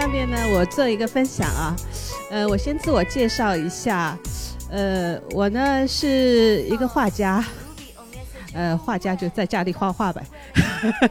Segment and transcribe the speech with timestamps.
[0.00, 1.76] 下面呢，我做一个分享啊，
[2.30, 4.18] 呃，我先自我介绍一下，
[4.70, 7.44] 呃，我呢是一个画家，
[8.54, 10.24] 呃，画家就在家里画画呗。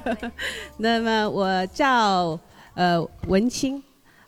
[0.78, 2.40] 那么我叫
[2.74, 3.80] 呃文青，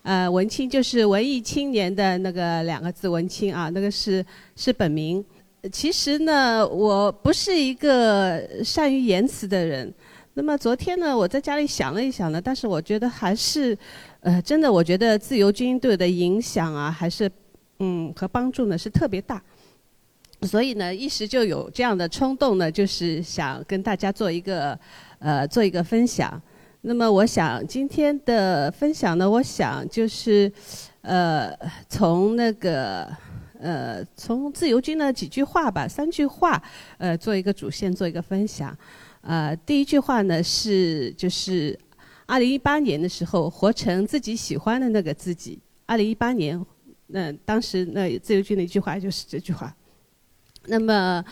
[0.03, 4.23] 呃文青就是文艺青年的那个两个字文青啊，那个是
[4.55, 5.25] 是本名。
[5.71, 9.91] 其实呢，我不是一个善于言辞的人。
[10.33, 13.77] 那么昨天呢，我在家里想了一想呢，但是我觉得还是，
[14.21, 17.29] 呃，真的，我觉得自由军对我的影响啊，还是，
[17.79, 19.41] 嗯，和帮助呢是特别大。
[20.43, 24.77] 所以呢，一时就有这样的冲动呢，就是想跟大家做一个，
[25.19, 26.39] 呃，做一个分享。
[26.81, 30.51] 那么我想今天的分享呢，我想就是，
[31.01, 31.51] 呃，
[31.89, 33.07] 从那个，
[33.59, 36.61] 呃，从自由军的几句话吧，三句话，
[36.97, 38.75] 呃，做一个主线，做一个分享。
[39.21, 41.77] 呃，第一句话呢是就是，
[42.25, 45.59] 二零一八年的时候，活成自己喜欢的那个自己。
[45.85, 46.63] 二零一八年，
[47.07, 49.75] 那当时那自由军的一句话就是这句话。
[50.67, 51.25] 那么，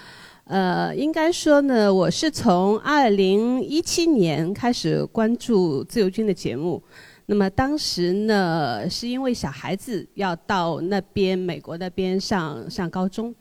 [0.45, 6.83] 呃，应该说呢，我是从二零一七年开始关注自由军的节目。
[7.27, 13.33] 那么当时呢，是因为小孩子要到那边美国那边上上高中。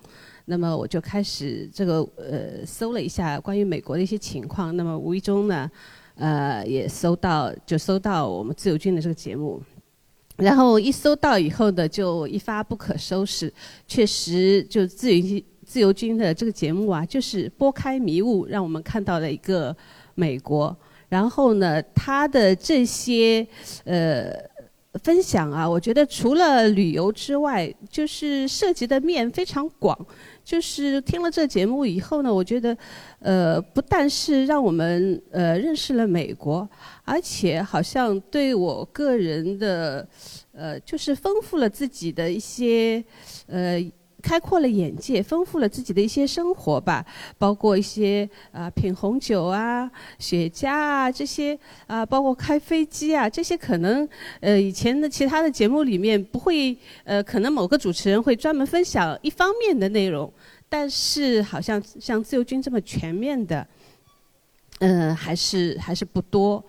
[0.45, 5.71] 那么我就开始这个呃搜了一下关于美国的一些情况，那么无意中呢，
[6.19, 9.63] 呃也搜到就搜到我们自由军的这个节目，
[10.37, 13.53] 然后一搜到以后呢就一发不可收拾，
[13.87, 19.75] 确实就自由自由军的这个节目啊，就是拨开迷雾，让我们看到了一个
[20.15, 20.77] 美国，
[21.09, 23.47] 然后呢他的这些
[23.85, 24.33] 呃。
[25.05, 29.97] 分享啊，我觉得除了旅游之外，就是涉及的面非常广。
[30.49, 32.75] 就是听了这节目以后呢，我觉得，
[33.19, 36.67] 呃，不但是让我们呃认识了美国，
[37.05, 40.09] 而且好像对我个人的，
[40.53, 43.05] 呃，就是丰富了自己的一些，
[43.47, 43.78] 呃。
[44.21, 47.05] 开阔了眼界，丰富了自己的一些生活吧，
[47.39, 54.09] 包括一些啊品红酒啊、雪茄啊这些啊，包括开飞机啊这些，可能
[54.41, 60.33] 呃以前的其他的节目里面不会呃，可能某个主持人会专门分享一方面的内容，
[60.69, 63.67] 但是好像像自由军这么全面的，
[64.81, 66.62] 嗯，还是还是不多，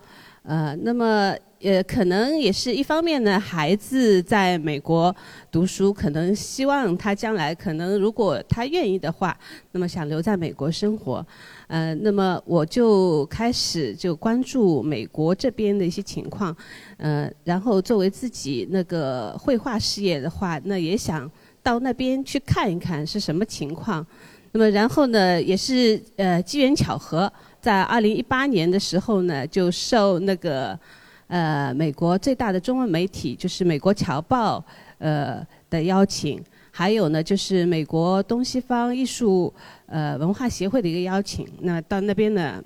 [0.43, 1.35] 呃，那么。
[1.61, 5.13] 呃，可能也是一方面呢，孩子在美国
[5.51, 9.37] 读书，可能希望他将来可能如果他愿意的话，
[9.73, 11.25] 那么想留在美国生活，
[11.67, 16.55] 呃，那么我就开始就关注美国这边的一些情况，
[16.95, 21.29] 呃，然后作为自己那个绘画事业的话，那也想
[21.61, 24.05] 到那边去看一看是什么情况，
[24.53, 30.79] 那么然后呢，也是呃机缘巧合，在二零一八年的时候呢，就受那个。
[31.29, 34.57] 呃，美国最大的中文媒体就是美国《侨报》
[34.97, 39.53] 呃的邀请，还有呢就是美国东西方艺术
[39.85, 41.47] 呃文化协会的一个邀请。
[41.61, 42.63] 那到那边呢，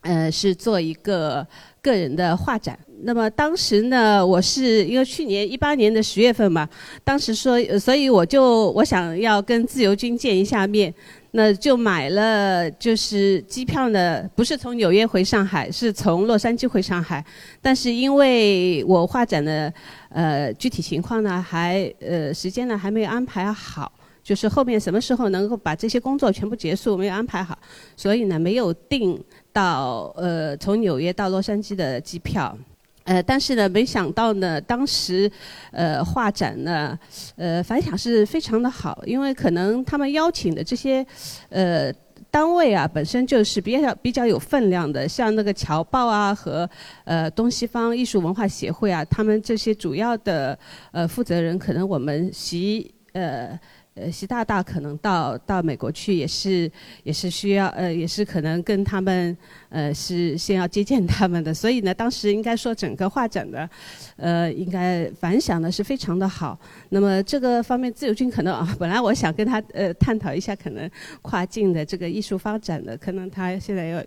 [0.00, 1.46] 呃是做一个
[1.80, 2.76] 个人的画展。
[3.04, 6.68] 那么当时呢，我是因为去年一八年的十月份嘛，
[7.04, 10.92] 当时说，所以我就我想要跟自由军见一下面。
[11.36, 17.24] 那就买了，就是机票呢，不是从纽约回上海，是从洛杉矶回上海。
[17.60, 19.72] 但是因为我画展的
[20.10, 23.92] 呃具体情况呢，还呃时间呢还没有安排好，
[24.22, 27.58] 就是后面什么时候能够把这些工作全部结束，没有安排好，
[27.96, 29.20] 所以呢没有订
[29.52, 32.56] 到呃从纽约到洛杉矶的机票。
[33.04, 35.30] 呃，但是呢，没想到呢，当时，
[35.70, 36.98] 呃，画展呢，
[37.36, 41.06] 呃，反响是非常的好，因为可能他们邀请的这些，
[41.50, 41.92] 呃，
[42.30, 46.68] 单位啊，本身就是比较比较有分量的，像那个侨报啊和
[47.04, 50.58] 呃东西方艺术文化协会啊，他们这些主要的
[50.92, 53.58] 呃负责人，可能我们习呃。
[53.94, 56.70] 呃，习大大可能到到美国去也是
[57.04, 59.36] 也是需要呃，也是可能跟他们
[59.68, 63.70] 呃是先要接见他们的，所以呢，当时应该说整个画展的，
[64.16, 66.58] 呃，应该反响呢是非常的好。
[66.88, 70.90] 那么这个方面，自由军可能啊，本来我想跟他呃探讨一下可能
[71.22, 74.04] 跨境的这个艺术发展的，可能他现在要。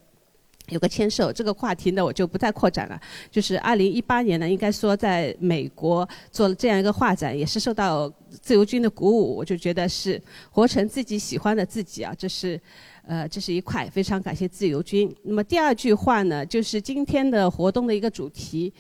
[0.70, 3.00] 有个签售，这个话题呢我就不再扩展了。
[3.32, 8.12] 就是二零一八年呢，应该说在美国做了这样一个画展，也是受到
[8.42, 9.36] 自由军的鼓舞。
[9.38, 10.22] 我就觉得是
[10.52, 12.60] 活成自己喜欢的自己啊，这是，
[13.06, 15.14] 呃，这是一块非常感谢自由军。
[15.24, 18.74] 那么第二句话呢，就是今天的活动的一个主题，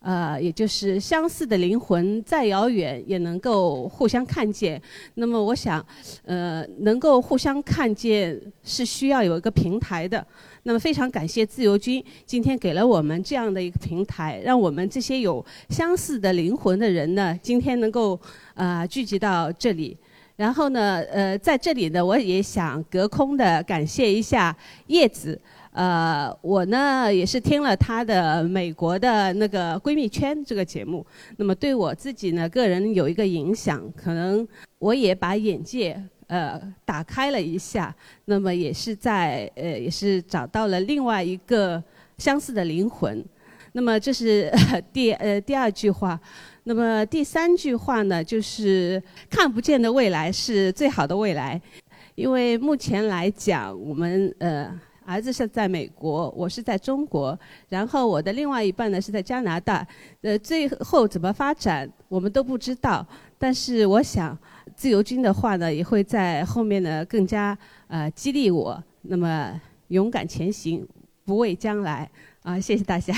[0.00, 4.80] 呃，也就是相似的灵魂再遥远也能够互相看见。
[5.14, 5.84] 那么我想，
[6.24, 10.26] 呃，能够互相看见是需要有一个平台的。
[10.64, 18.18] 那么非常感谢自由军今天给了我们这样的一个平台，让我们这些有相似的灵魂的人呢，今天能够
[18.54, 19.96] 呃聚集到这里。
[20.36, 24.56] 然后呢，呃，在这里呢，我也想隔空的感谢一下
[24.88, 25.40] 叶子。
[25.70, 31.04] 呃，我呢也是听了她的美国的那个闺蜜圈这个节目，
[31.36, 34.46] 那么对我自己呢个人有一个影响，可能
[34.78, 37.94] 我也把眼界呃打开了一下，
[38.26, 41.82] 那么也是在呃也是找到了另外一个
[42.18, 43.24] 相似的灵魂。
[43.72, 44.52] 那么这是
[44.92, 46.18] 第呃第二句话。
[46.66, 51.60] 那么第三句话呢，就是看不见的未来是最好的未来，
[52.14, 54.72] 因为目前来讲，我们呃
[55.04, 57.38] 儿子是在美国，我是在中国，
[57.68, 59.86] 然后我的另外一半呢是在加拿大，
[60.22, 63.06] 呃，最后怎么发展我们都不知道。
[63.38, 64.34] 但是我想，
[64.76, 67.56] 自由军的话呢，也会在后面呢更加
[67.88, 70.86] 呃激励我，那么勇敢前行，
[71.24, 72.10] 不畏将来
[72.42, 72.58] 啊！
[72.58, 73.14] 谢谢大家。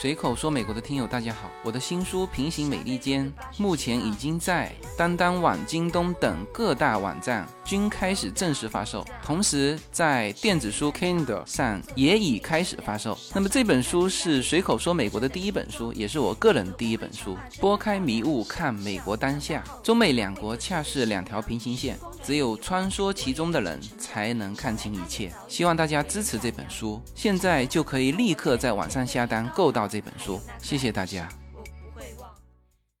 [0.00, 3.26] 随口说，美国的听友大家好，我的新书《平行美利坚》
[3.58, 13.18] 目前已经在当当网、京东等各大网站均开始正式发售，同时在电子书 Kindle 上也已开始发售。
[13.34, 17.36] 那么这本书是随口说美国的第一本书，也是我个人第一本书。
[17.60, 25.30] 拨开迷雾看美国当下，中美两国恰是两条平行线，只有穿梭其中的人才能看清一切。
[25.46, 29.89] 希望大家支持这本书，现在就可以立刻在网上下单购到。
[29.90, 31.28] 这本书，谢谢大家。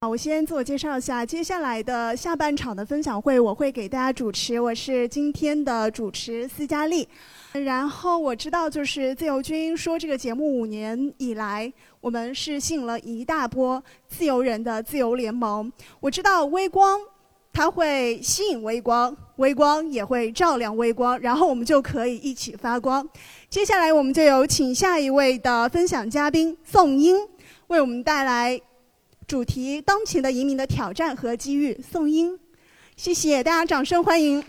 [0.00, 7.06] 好，我先自我介绍一下，接下来的下半场的分享会，我会给大家主持，我是今天的主持斯嘉丽。
[7.52, 15.70] 然后我知道，就是自由军说这个节目五年以来，我们是吸引了一大波自由人的自由联盟。
[16.00, 16.98] 我知道微光。
[17.52, 23.06] 它会吸引微光，微光也会照亮微光，然后我们就可以一起发光。
[23.50, 27.16] 接下来，我们就有请下一位的分享嘉宾宋英
[27.66, 28.58] 为我们带来
[29.26, 31.76] 主题：当前的移民的挑战和机遇。
[31.82, 32.38] 宋英，
[32.96, 34.40] 谢谢大家，掌声欢迎。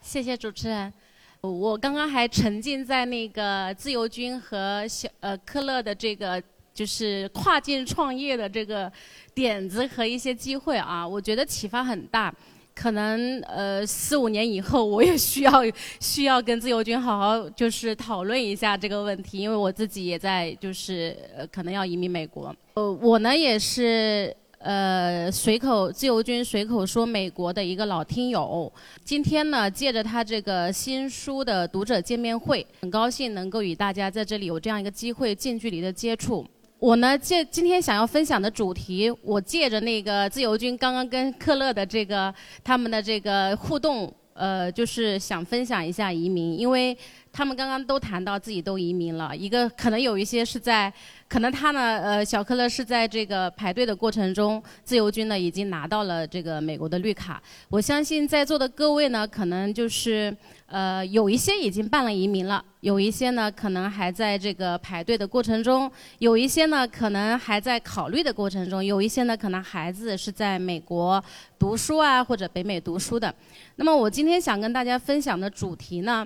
[0.00, 0.92] 谢谢主持人，
[1.40, 6.40] 我刚刚还沉浸在那个自由军和小呃科勒的这个。
[6.72, 8.90] 就是跨境创业的这个
[9.34, 12.32] 点子和一些机会啊，我觉得启发很大。
[12.80, 15.52] 可能呃四五年以后，我也需要
[16.00, 22.56] 需要跟自由军好好就是讨论一下这个问题，因为我自己也在就是呃可能要移民美国。
[22.74, 28.72] 呃，我呢也是呃随口自由军随口说美国的一个老听友。
[29.04, 36.46] 今天呢，借着他这个新书的读者见面会，很高兴能够与大家在这里有这样一个机会近距离的接触。
[36.80, 42.34] 我呢，借今天想要分享的主题，我借着那个自由军刚刚跟克勒的这个
[42.64, 46.96] 他们的这个互动，呃，就是想分享一下移民，因为
[47.30, 50.90] 他们刚刚都谈到自己都移民了，一个可能有一些是在。
[51.28, 57.40] 可能他呢，呃，小克勒是在这个排队的过程中，自由军呢已经拿到了这个美国的绿卡。
[57.68, 60.36] 我相信在座的各位呢，可能就是，
[60.70, 65.90] 呃，有一些已经办了移民了，有一些呢可能还在这个排队的过程中，
[66.20, 71.22] 有一些呢可能还在考虑的过程中，有一些呢可能孩子是在美国
[71.58, 73.34] 读书啊，或者北美读书的。
[73.74, 76.24] 那么我今天想跟大家分享的主题呢，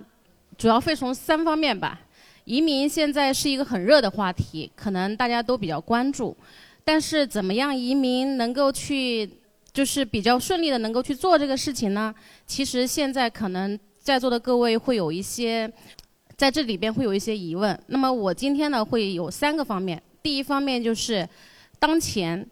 [0.58, 2.02] 主要会从三方面吧。
[2.44, 6.36] 移民现在是一个很热的话题，可能大家都比较关注。
[6.84, 9.26] 但是，怎么样移民能够去，
[9.72, 12.14] 就是比较顺利的能够去做这个事情呢？
[12.46, 15.68] 其实现在可能在座的各位会有一些，
[16.36, 17.76] 在这里边会有一些疑问。
[17.86, 21.26] 那么我今天呢会有三个方面，第一方面就是
[21.78, 22.46] 当前。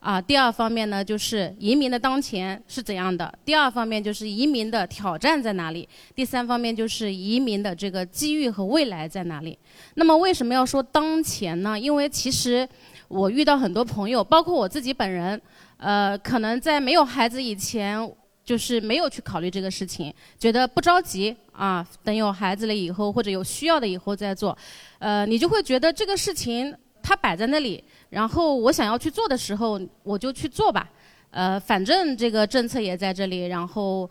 [0.00, 9.58] 啊，第二方面呢，就是移民的当前是怎样的；第二方面就是移民的挑战在哪里；第三方面就是移民的这个机遇和未来在哪里。
[9.94, 11.80] 那么为什么要说当前呢？
[11.80, 12.68] 因为其实
[13.08, 15.40] 我遇到很多朋友，包括我自己本人，
[15.78, 17.98] 呃，可能在没有孩子以前，
[18.44, 24.56] 就是没有去考虑这个事情，觉得不着急啊，等有孩子了以后或者有需要的以后再做，
[24.98, 27.82] 呃，你就会觉得这个事情它摆在那里。
[28.10, 30.88] 然后我想要去做的时候，我就去做吧，
[31.30, 34.08] 呃，反正这个政策也在这里，然后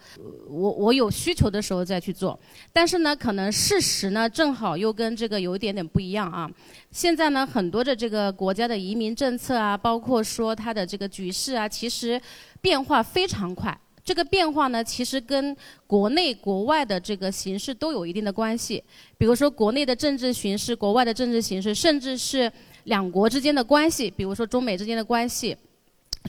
[0.49, 2.37] 我我有需求的时候再去做。
[2.73, 6.49] 但是呢，可能事实呢正好又跟这个有一点点不一样啊。
[6.91, 12.19] 现在呢，很多的这个国家的移民政策啊，包括说它的这个局势啊，其实
[12.59, 13.77] 变化非常快。
[14.03, 15.55] 这个变化呢，其实跟
[15.87, 18.83] 国内国外的这个形势都有一定的关系。
[19.17, 22.51] 比如说国内的政治形势，国外的政治形势，甚至是。
[22.85, 25.55] 两国之间的关系，比如说中美之间的关系，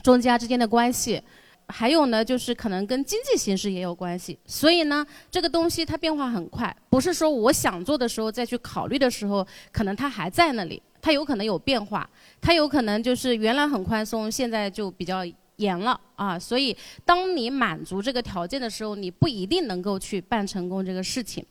[0.01, 1.21] 中加之间的关系，
[1.67, 4.39] 还有呢，就是可能跟经济形势也有关系。
[4.45, 15.25] 所以呢，这个东西它变化很快，不是说我想做的时候再去考虑的时候，可能它还在那里，它有可能有变化，它有可能就是原来很宽松，现在就比较
[15.57, 16.37] 严了啊。
[16.37, 21.45] 所以，当你满足这个条件的时候，你不一定能够去办成功这个事情。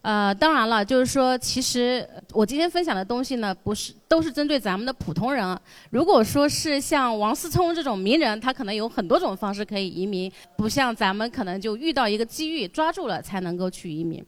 [0.00, 5.60] 呃，当然了，就是说，其实我今天分享的东西呢，不是都是针对咱们的普通人。
[5.90, 14.24] 如果说是像王思聪这种名人，他可能有很多种方式可以移民，不像咱们可能就遇到一个机遇抓住了才能够去移民。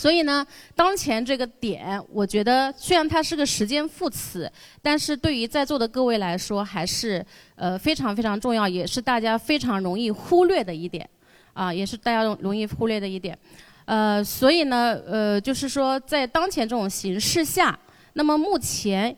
[0.00, 7.22] 所以呢，当前这个点，我觉得虽然它是个时间副词，但是对于在座的各位来说，还是
[7.54, 11.06] 呃非常非常重要，也是大家非常容易忽略的一点，
[11.52, 13.38] 啊，也是大家容易忽略的一点。
[13.84, 17.78] 呃，所以呢，呃，就是说，在当前这种形势下，
[18.14, 19.14] 那么目前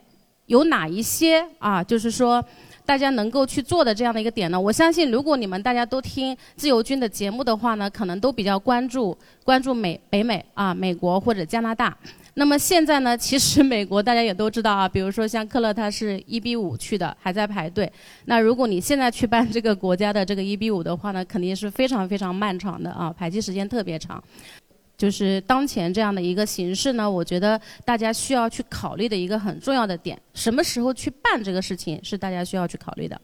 [0.47, 2.45] 有哪一些啊，就是说
[2.85, 4.61] 大家能够去做的这样的一个点呢？
[4.61, 11.97] 我相信，如果你们大家都听自由军的节目的话呢，可能都比较关注关注美北美啊，美国或者加拿大。
[12.35, 17.91] 那么现在呢，其实美国大家也都知道啊，比如说像克勒他是一比五去的，还在排队。
[18.25, 24.23] 那如果你现在去办这个国家的这个一比五的话呢，肯定是非常非常漫长的啊，排期时间特别长。
[25.03, 33.21] 就是当前这样的一个形势呢，我觉得大家需要去考虑的一个很重要的点，什么时候去办这个事情是大家需要去考虑的。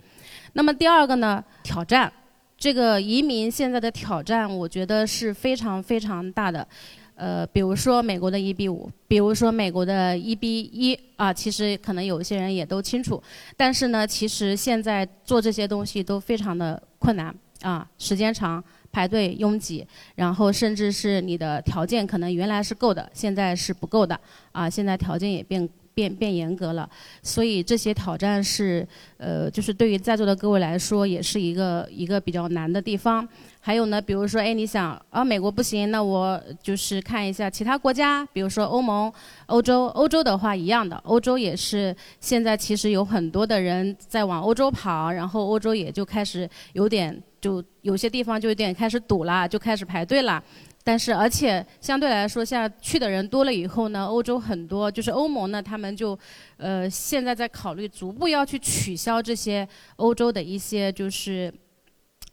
[0.54, 2.12] 那么第二个呢，挑战，
[2.56, 6.66] 这个移民现在的挑战，我觉得是非常非常大的。
[7.14, 13.22] 呃，比如说美国的一比五，比如说美国的一比一啊，其实可能有些人也都清楚，
[13.56, 17.32] 但是呢，其实现在做这些东西都非常的困难
[17.62, 18.60] 啊，时间长。
[18.90, 24.18] 排队拥挤，然后甚至是你的条件可能原来是够的，现在是不够的
[24.52, 24.68] 啊！
[24.68, 26.88] 现在条件也变变变严格了，
[27.22, 33.26] 所以这些挑战是呃，就是对于在座的各位来说，也是一个一个比较难的地方。
[33.68, 39.12] 还有呢，比如说，哎，你想啊，美国不行，那我就是看一下其他国家，比如说欧盟、
[39.44, 39.88] 欧洲。
[39.88, 47.22] 欧洲的话一样的，欧洲也是现在其实有很多的人在往欧洲跑，然后欧洲也就开始有点。
[47.42, 50.42] 就有些地方就有点开始堵了，就开始排队了。
[50.82, 56.18] 但是，而且相对来说，现在去的人多了以后呢，欧洲很多就是欧盟呢，他们就，
[56.56, 61.52] 呃，现在在考虑逐步要去取消这些欧洲的一些就是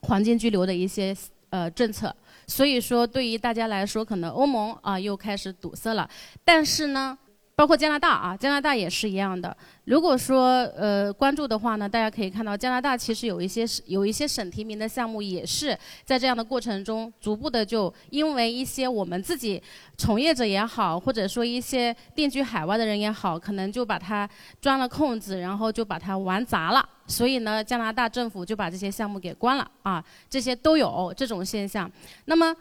[0.06, 1.16] 黄金居留的一些
[1.50, 2.16] 呃政策。
[2.48, 6.10] 所以说，对于大家来说，可能欧盟啊又开始堵塞了。
[6.44, 7.18] 但是呢。
[7.56, 9.56] 包括加拿大啊，加拿大也是一样的。
[9.86, 19.62] 如果说呃关注的话呢，大家可以看到加拿大其实有一些有一些省提名的项目，也是在这样的过程中逐步的就因为一些我们自己
[19.98, 26.86] 从业者也好，或者说一些定居海外的人也好，可能就把它钻了空子，然后就把它玩砸了。
[27.08, 31.90] 所以呢，加拿大政府就把这些项目给关了啊，这些都有这种现象。
[32.26, 32.54] 那么。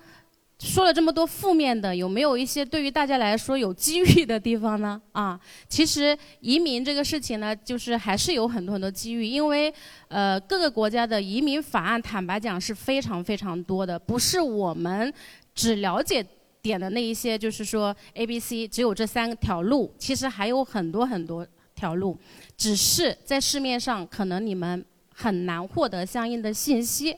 [0.65, 5.01] 说了这么多负面的，有没有一些对于大家来说有机遇的地方呢？
[5.13, 9.73] 啊，其实移民这个事情呢，就是还是有很多很多机遇，因为
[10.09, 15.13] 呃各个国家的移民法案，坦白讲是非常非常多的，不是我们
[15.55, 16.25] 只了解
[16.63, 22.19] 点的那一些，就是说 A、B、C 只有这三条路，其实还有很多很多条路，
[22.57, 24.83] 只是在市面上可能你们
[25.15, 27.15] 很难获得相应的信息，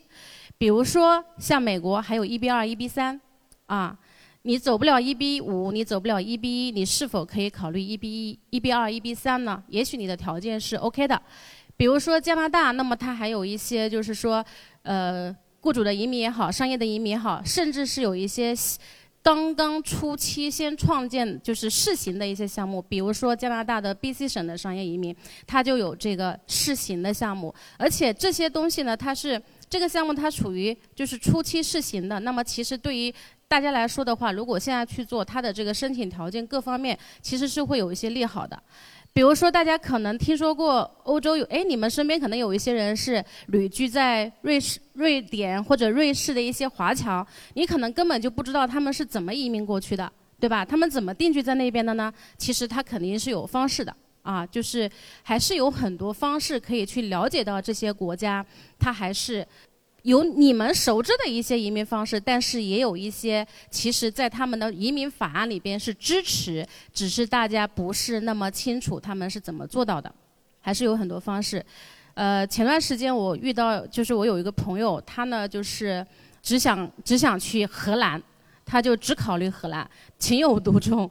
[0.59, 3.21] 比如说像美国还有一 B 二、一 B 三。
[3.67, 3.97] 啊，
[4.43, 9.63] 你走不了一 B 五，你走不了一 B 一，你是否可以考虑一 B 一、一 B 二、一 B 三呢？
[9.69, 11.21] 也许你的条件是 OK 的，
[11.77, 14.45] 比如说加拿大，那么它还有一些就是说，
[14.83, 18.55] 呃，雇主的移民也好，商业的移民也好，甚至是有一些
[19.21, 25.13] 刚刚初期先创建就是试行的一些项目，比如说加拿大的 BC 省的商业移民，
[25.45, 33.13] 它就有这个试行的项目，而且这些东西呢，它是这个项目它属于就是初期试行的，那么其实对于
[33.49, 38.61] 大家来说的话，如果现在去做它的这个申请条件各方面，其实是会有一些利好的。
[39.13, 47.25] 比如说，大家可能听说过欧洲有，哎，你们身边可能有一些人是旅居在瑞士、瑞典或者瑞士的一些华侨，
[47.55, 50.65] 你可能根本就不知道他们是怎么移民过去的，对吧？
[50.65, 52.13] 他们怎么定居在那边的呢？
[52.37, 54.91] 其实他肯定是有方式的啊，就是
[55.23, 58.45] 还是有很多方式可以去了解到这些国家，
[58.79, 59.47] 它还是。
[60.07, 70.15] 有你们熟知的一些移民方式，但是也有一些，其实在他们的移民法案里边是支持，只是大家不是那么清楚他们是怎么做到的，
[70.61, 71.65] 还是有很多方式。
[72.15, 76.07] 呃，前段时间我遇到，就是我有一个朋友，他呢就是
[76.41, 78.23] 只想只想去荷兰，
[78.65, 81.11] 他就只考虑荷兰，情有独钟，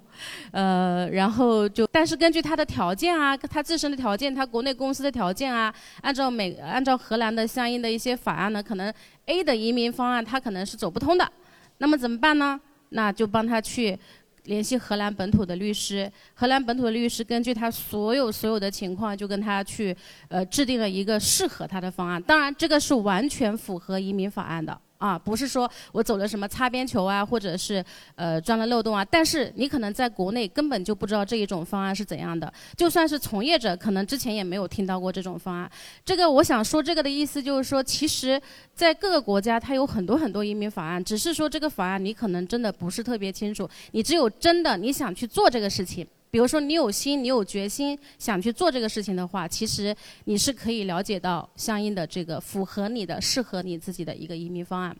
[0.52, 8.92] 呃，然后就，但是根据他的条件啊，他自身的条件，他国内公司的条件啊，按照美按照荷兰的相应的一些法案呢，可能
[9.28, 11.32] A 的移民方案他可能是走不通的，
[11.78, 12.60] 那么怎么办呢？
[12.90, 13.98] 那就帮他去
[14.46, 19.96] 联系荷兰本土的律师，荷兰本土的律师根据他所有所有的情况，就跟他去
[20.30, 24.76] 呃制定了一个适合他的方案，当然这个是完全符合移民法案的。
[25.06, 27.84] 啊，不是说我走了什么擦边球啊，或者是
[28.16, 35.70] 呃钻了漏洞啊，但是你可能在国内根本就不知道这一种方案是怎样的，就算是从业者，可能之前也没有听到过这种方案。
[36.04, 38.42] 这个我想说这个的意思就是说，其实，
[38.74, 46.08] 在各个国家它有很多很多移民法案，只是说这个法案你可能真的不是特别清楚，你只有真的你想去做这个事情。
[46.36, 54.94] 比如说，你有心，你有决心想去做这个事情的话，其实你是可以了解到相应的这个符合你的、适合你自己的一个移民方案。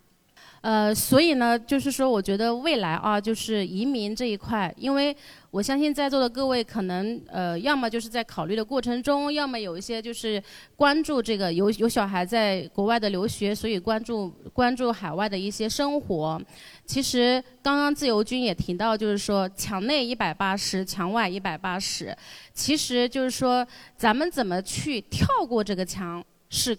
[0.62, 5.14] 呃，所以呢，就是说，我觉得未来啊，就是移民这一块，因为。
[5.56, 10.44] 我相信在座的各位可能呃，要么就是在考虑的过程中，要么有一些就是
[10.76, 16.42] 关注这个有有小孩在国外的留学，所以关注关注海外的一些生活。
[16.86, 22.14] 其实刚刚自由军也提到，就是说墙内一百八十，墙外一百八十。
[22.54, 26.78] 其实就是说咱们怎么去跳过这个墙，是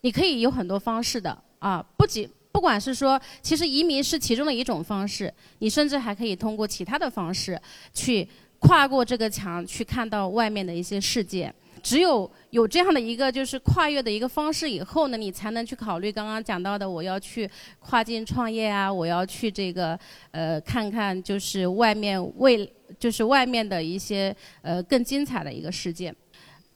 [0.00, 2.26] 你可以有很多方式的啊，不仅。
[2.58, 7.56] 不管是说，其实移民是其中的一种方式，你甚至还可以通过其他的方式
[7.94, 11.54] 去跨过这个墙，去看到外面的一些世界。
[11.80, 17.48] 只有有这样的一个就是跨越的一个方式以后呢，你才能去考虑刚刚讲到的，我要去
[17.78, 19.96] 跨境创业啊，我要去这个
[20.32, 26.12] 呃看看就是外面未就是外面的一些呃更精彩的一个世界。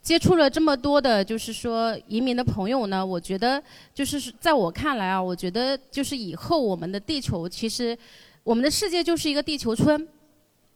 [0.02, 3.62] 接触了这么多的，就是说移民的朋友呢，我觉得
[3.94, 7.96] 就是在我看来啊，我觉得就是以后我们的地球其实，
[8.42, 10.08] 我们的世界就是一个地球村，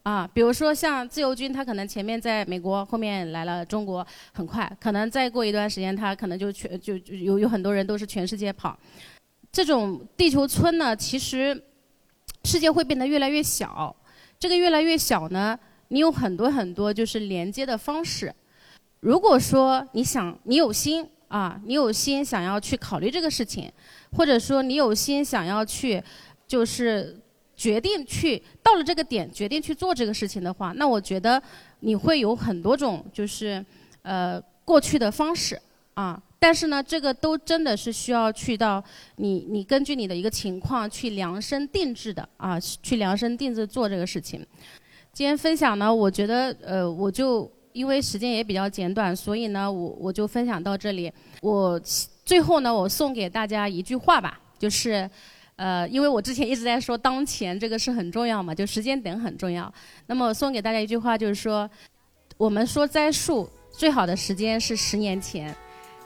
[0.04, 8.78] 啊，比如说像自由军，他可能前面在美国，后面来了中国，很快，可能再过一段时间，他可能就全就有有很多人都是全世界跑，
[9.50, 11.60] 这种地球村呢，其实
[12.44, 13.94] 世界会变得越来越小，
[14.38, 15.58] 这个越来越小呢，
[15.88, 18.32] 你有很多很多就是连接的方式。
[19.00, 23.70] 如果说你想，你有心啊，你有心想要去考虑这个事情，
[24.16, 26.02] 或者说你有心想要去，
[26.46, 27.16] 就是
[27.54, 31.40] 决定去到了这个点，决定去做这个事情的话，那我觉得
[31.80, 33.64] 你会有很多种，就是
[34.02, 35.60] 呃过去的方式
[35.94, 36.20] 啊。
[36.38, 38.82] 但是呢，这个都真的是需要去到
[39.16, 44.44] 你，你根据你的一个情况去量身定制的啊，去量身定制做这个事情。
[45.12, 47.50] 今天分享呢，我觉得呃，我就。
[47.76, 51.12] 因为时间也比较简短，所以呢，我我就分享到这里。
[51.42, 51.78] 我
[52.24, 55.08] 最后呢，我送给大家一句话吧，就是，
[55.56, 59.70] 呃，因为我之前一直在说当前这个是很重要嘛，就时间点很重要。
[60.06, 61.68] 那么我送给大家一句话，就是说，
[62.38, 65.54] 我们说栽树最好的时间是十年前，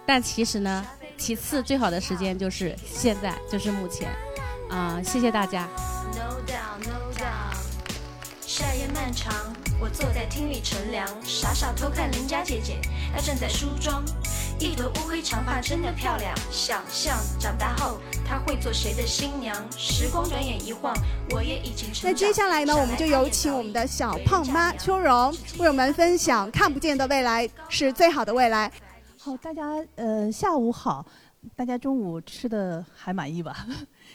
[0.04, 0.84] 但其实呢，
[1.16, 4.08] 其次最好的时间就是现在，就是目前。
[4.68, 5.68] 啊，谢谢大家。
[8.44, 9.32] 夏夜漫长，
[9.80, 12.78] 我坐在厅里乘凉，傻傻偷看邻家姐姐，
[13.14, 14.04] 她正在梳妆，
[14.58, 16.36] 一头乌黑长发真的漂亮。
[16.50, 19.56] 想象长大后她会做谁的新娘？
[19.72, 20.94] 时光转眼一晃，
[21.30, 28.70] 我也已经那接下来呢，我们就有请我们的小胖妈秋荣为我们分享：看不见的未来是最好的未来。
[29.16, 29.62] 好，大家
[29.96, 31.06] 呃下午好，
[31.56, 33.66] 大家中午吃的还满意吧？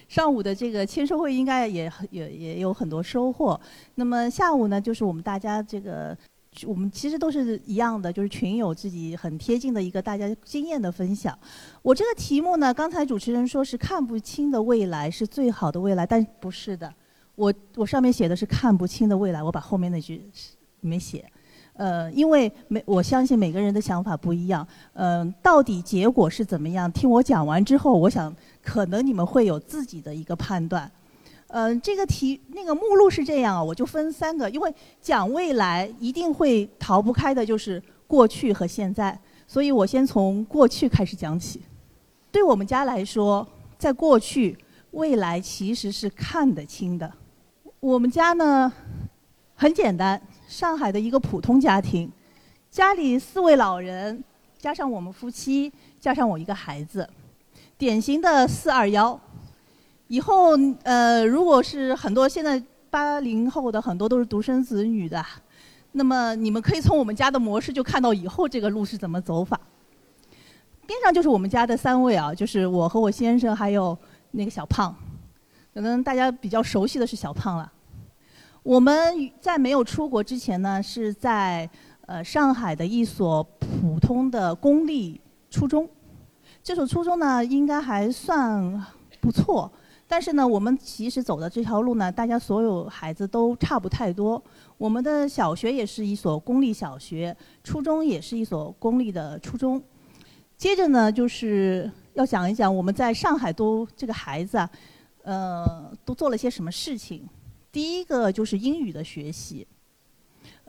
[0.08, 3.60] 上午的这个签售会应该也很也也有很多收获。
[3.96, 6.18] 那么下午呢，就是我们大家这个，
[6.66, 11.38] 我们其实都是一样的，就是群友自己很贴近的一个大家经验的分享。
[11.82, 16.94] 我这个题目呢，刚才主持人说是看不清的未来是最好的未来，但不是的。
[17.36, 20.30] 我我上面写的是看不清的未来，我把后面那句
[20.80, 21.26] 没写。
[21.74, 26.90] 呃，因为每我相信每个人的想法不一样，嗯，到底结果是怎么样？
[26.90, 28.34] 听我讲完之后，我想
[28.66, 30.92] 可能你们会有自己的一个判断。
[31.50, 41.62] 嗯，这个题那个目录是这样啊，我就分三个，因为讲未来一定会逃不开的就是过去和现在，所以我先从过去开始讲起。
[42.32, 43.48] 对我们家来说，
[43.78, 44.58] 在过去，
[44.92, 47.10] 未来其实是看得清的。
[47.80, 48.74] 我们家呢，
[49.54, 50.20] 很简单。
[50.48, 52.12] 上海的一个普通家庭，
[52.70, 54.24] 家里四位老人，
[54.58, 57.08] 加上我们夫妻，加上我一个孩子，
[57.78, 59.20] 典型的四二幺。
[60.08, 60.52] 以后
[60.84, 65.26] 呃，如果是很多现在八零后的很多都是独生子女的，
[65.94, 69.60] 那么你们可以从我们家的模式就看到以后这个路是怎么走法。
[70.86, 73.98] 边上就是我们家的三位啊，就是我和我先生还有
[74.32, 74.96] 那个小胖。
[75.74, 77.70] 可能大家比较熟悉的是小胖了。
[78.62, 81.68] 我们在没有出国之前呢，是在
[82.06, 85.90] 呃上海的一所普通的公立初中。
[86.66, 88.84] 这所初中呢，应该还算
[89.22, 89.72] 不错。
[90.08, 94.44] 但是呢，我们其实走的这条路呢，大家所有孩子都差不太多。
[94.76, 99.80] 我们的小学也是一所公立小学，初中也是一所公立的初中。
[100.58, 104.68] 接着呢，就是要讲一讲我们在上海都这个孩子啊，
[105.22, 107.30] 呃，都做了些什么事情。
[107.72, 109.68] 第一个就是英语的学习。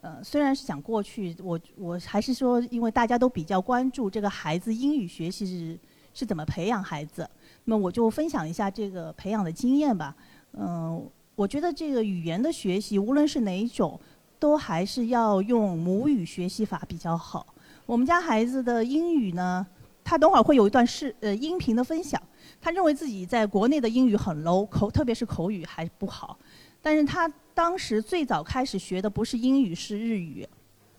[0.02, 5.78] 呃，虽然是讲过去，我我还是说，因为大家都比较关注这个孩子英语学习是
[6.14, 7.28] 是怎么培养孩子。
[7.64, 10.14] 那么我就分享一下这个培养的经验吧。
[10.52, 11.04] 嗯，
[11.34, 13.98] 我觉得这个语言的学习，无论是哪一种，
[14.38, 17.46] 都还是要用母语学习法比较好。
[17.84, 19.66] 我们家孩子的英语呢，
[20.04, 22.20] 他等会儿会有一段视呃音频的分享。
[22.60, 26.38] 他认为自己在国内的英语很 low，口特别是口语还不好。
[26.80, 30.46] 但是他当时最早开始学的不是英语，是日语。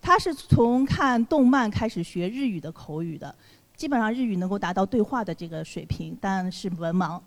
[0.01, 3.33] 他是从看动漫开始学日语的口语的。
[3.75, 7.21] 基本上日语能够达到对话的这个水平，但是文盲。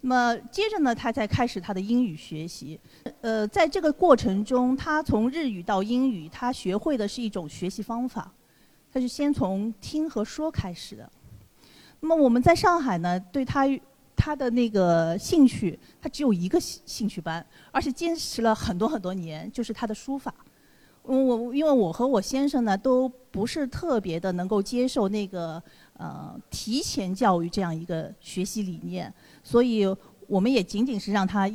[0.00, 2.80] 那么接着呢，他才开始他的英语学习。
[3.20, 8.32] 呃，在这个过程中，他从日语到英语，他学会的是一种学习方法。
[8.90, 11.12] 他是先从听和说开始的。
[12.00, 13.66] 那么我们在上海呢，对他
[14.16, 20.34] 他的那个兴趣，他只有一个兴兴趣班，而且坚持了很多很多年，就是他的书法。
[21.02, 25.62] 我因为我和我先生呢都不是特别的能够接受那个
[25.96, 29.12] 呃提前教育这样一个学习理念，
[29.44, 29.86] 所以
[30.26, 31.48] 我们也仅仅是让他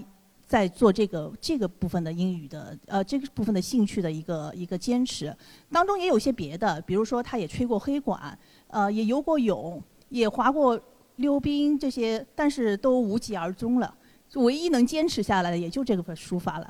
[0.47, 5.35] 在做这个这个部分的英语的呃这个部分的兴趣的一个一个坚持，
[5.69, 10.79] 当中也有些别的，比如说他也吹过黑管，呃也游过泳，也划过
[11.21, 13.93] 溜冰这些，但是都无疾而终了，
[14.33, 16.69] 唯一能坚持下来的也就这个书法了。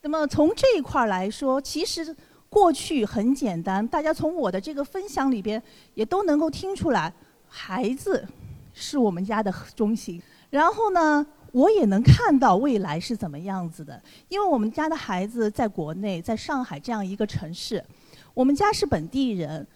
[0.00, 2.16] 那么从这一块来说，其实
[2.48, 7.12] 过去很简单，大家从我的这个分享里边也都能够听出来，
[7.46, 8.26] 孩子
[8.72, 10.22] 是我们家的中心。
[10.48, 17.84] 然后呢，我也能看到未来是怎么样子的，因为我们家的孩子在国内，在上海这样一个城市，
[18.32, 19.66] 我们家是本地人，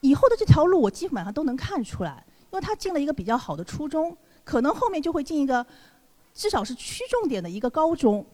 [0.00, 5.64] 以后的这条路我基本上都能看出来，因为他进了一个比较好的初中，可能后面就会进一个
[6.34, 8.24] 至少是区重点的一个高中。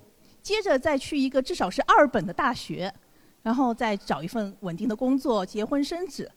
[0.42, 2.92] 接着再去一个至少是二本的大学，
[3.42, 6.30] 然后再找一份稳定的工作，结婚生子。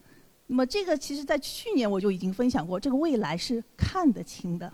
[0.48, 4.72] 那么这个其实在去年我就已经分享过，这个未来是看得清的。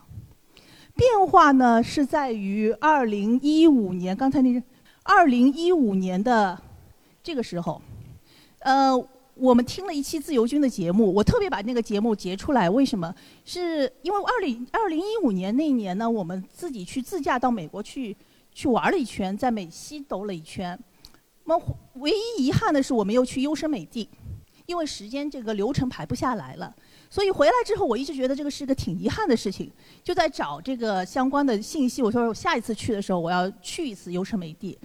[0.95, 4.61] 变化呢是在于二零一五年，刚才那个
[5.01, 6.61] 二零一五年的
[7.23, 7.81] 这个时候，
[8.59, 8.95] 呃，
[9.35, 13.13] 我们听了一期自由军的节目，我特别把那个节目截出来，为什么？
[13.45, 18.15] 是因为二零二零一五年那一年呢，我们自己去自驾到美国去。
[18.55, 20.79] 去玩了一圈，在美西兜了一圈。
[21.45, 21.65] 那么
[21.95, 24.07] 唯一遗憾的是，我没有去优胜美地，
[24.67, 26.71] 因为时间这个流程排不下来了。
[27.09, 29.71] 所以回来之后，我一直觉得这个是个挺遗憾的事情，
[30.03, 32.03] 就在找这个相关的信息。
[32.03, 34.77] 我说我下一次去的时候，我要去一次优胜美地。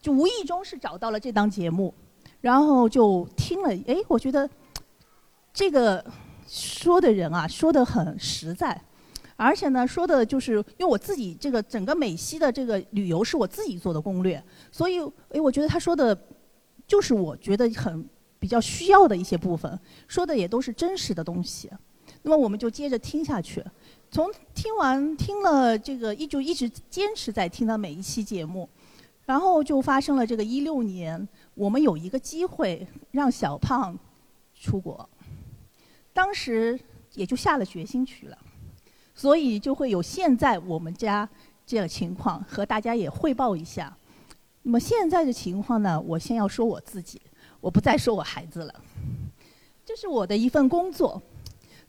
[0.00, 1.94] 就无意中是找到了这档节目，
[2.44, 3.70] 然后就听了。
[3.86, 4.48] 哎，我觉得
[5.50, 6.04] 这个
[6.46, 8.78] 说的人啊，说的很实在。
[9.34, 16.16] 而且呢，说的就是因为我自己这个整个美西的这个旅游是我自己做的攻略，所以诶，我觉得他说的，
[16.86, 18.06] 就是我觉得很
[18.38, 21.70] 比较需要的一些部分，说的也都是真实的东西。
[22.20, 23.64] 那么我们就接着听下去，
[24.10, 28.68] 从听完听了这个一就一直坚持在听的每一期节目，
[29.24, 33.96] 然后就发生了这个一六年，我们有一个机会让小胖
[34.54, 35.08] 出国，
[36.12, 36.78] 当时
[37.14, 38.38] 也就下了决心去了。
[39.14, 41.28] 所以就会有现在我们家
[41.64, 43.96] 这样情况，和大家也汇报一下。
[44.62, 47.22] 那么现在的情况呢，我先要说我自己，
[47.60, 48.74] 我不再说我孩子了。
[49.84, 51.22] 这是我的一份工作，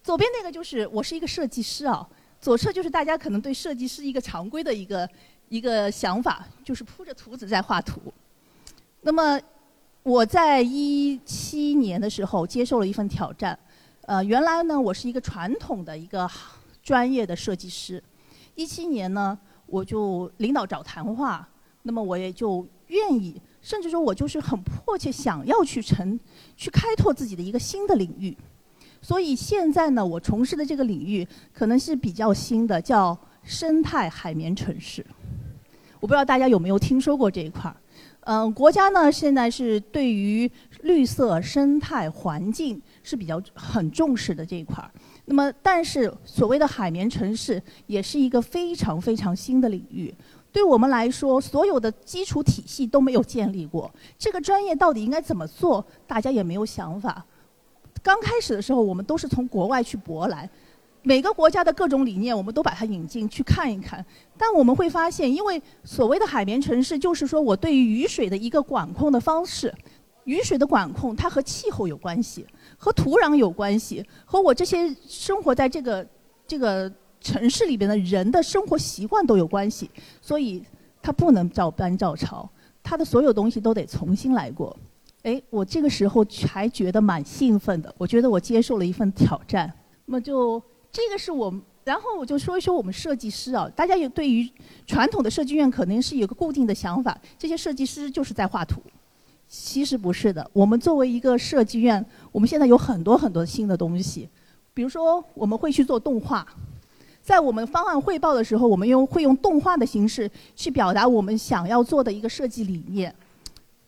[0.04, 2.08] 左边那个就是我是一个设计师啊，
[2.39, 5.10] 左侧就是大家可能对设计师一个常规的一个
[5.49, 8.13] 一个想法，就是铺着图纸在画图。
[9.01, 9.41] 那么
[10.05, 13.57] 我在一七年的时候接受了一份挑战，
[14.05, 16.29] 呃，原来呢我是一个传统的一个。
[16.83, 18.03] 专业的设计师，
[18.53, 21.49] 一七年呢，我就领导找谈话，
[21.81, 26.19] 那么我也就愿意，甚至说我就是很迫切想要去成，
[26.55, 28.37] 去开拓自己的一个新的领域。
[29.01, 35.03] 所以现在呢，我从事的这个领域可能是比较新的，叫生态海绵城市。
[35.99, 37.75] 我不知道大家有没有听说过这一块儿。
[38.25, 44.89] 嗯，国家呢现在是对于绿色生态环境是比较很重视的这一块儿。
[45.25, 50.13] 那么，但是所谓的海绵城市也是一个非常非常新的领域。
[50.51, 57.23] 对我们来说，所有的基础体系都没有建立过，这个专业到底应该怎么做，大家也没有想法。
[58.01, 60.49] 刚开始的时候，我们都是从国外去博来，
[61.05, 64.03] 每个国家的各种理念，我们都把它引进去看一看。
[64.35, 69.71] 但我们会发现，因为所谓的海绵城市，就是说我对于雨水的一个管控的方式，
[70.23, 72.45] 雨水的管控它和气候有关系。
[72.75, 76.05] 和土壤有关系，和我这些生活在这个
[76.47, 76.91] 这个
[77.21, 79.89] 城市里边的人的生活习惯都有关系，
[80.21, 80.63] 所以
[81.03, 82.49] 它不能照搬照抄，
[82.83, 84.75] 它的所有东西都得重新来过。
[85.21, 89.71] 哎，我这个时候还觉得蛮兴奋的，我觉得我接受了一份挑战。
[90.05, 90.61] 那么就
[90.95, 94.49] 这个是我们，然后我就说一说我们设计师啊，大家有对于
[94.88, 98.81] 传统的设计院可能是有个固定的想法，这些设计师就是在画图。
[99.49, 104.29] 其实不是的，我们作为一个设计院，我们现在有很多很多新的东西，
[104.73, 106.47] 比如说我们会去做动画，
[107.21, 113.13] 在我们方案汇报的时候，我们用会用动画的形式去表达我们想要做的一个设计理念。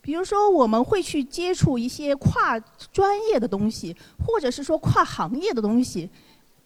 [0.01, 2.59] 比如说我们会去接触一些跨
[2.91, 6.09] 专业的东西，或者是说跨行业的东西，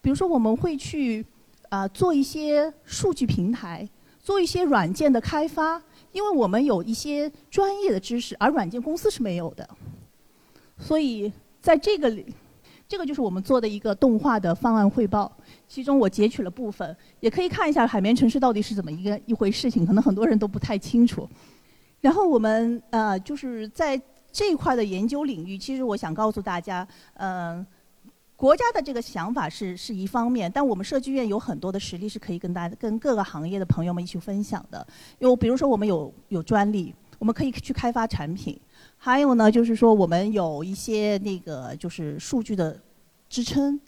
[0.02, 1.24] 比如说我们会去
[1.70, 3.88] 啊做一些数据平台，
[4.20, 5.80] 做一些软件的开发。
[6.12, 9.66] 因为我们有一些专业的知识，而软件公司是没有的，
[10.76, 12.26] 所以在这个里，
[12.86, 15.32] 这个就是我们做的一个动画的方案汇报。
[15.66, 21.26] 其中我截取了部分，也可以看一下海绵城市到底是怎么一个一回事情，可能很多人都不太清楚。
[22.02, 23.98] 然后我们呃，就是在
[24.30, 27.66] 这一块的研究领域，其实我想告诉大家，嗯。
[28.42, 34.84] 国家的这个想法是是一方面，但我们设计院有很多的实力是可以跟大家、跟各个行业的朋友们一起分享的。
[35.20, 38.56] 有比如说我们有有专利，我们可以去开发产品；
[38.96, 42.76] 还有呢，就是说我们有一些那个就是数据的
[43.28, 43.80] 支撑。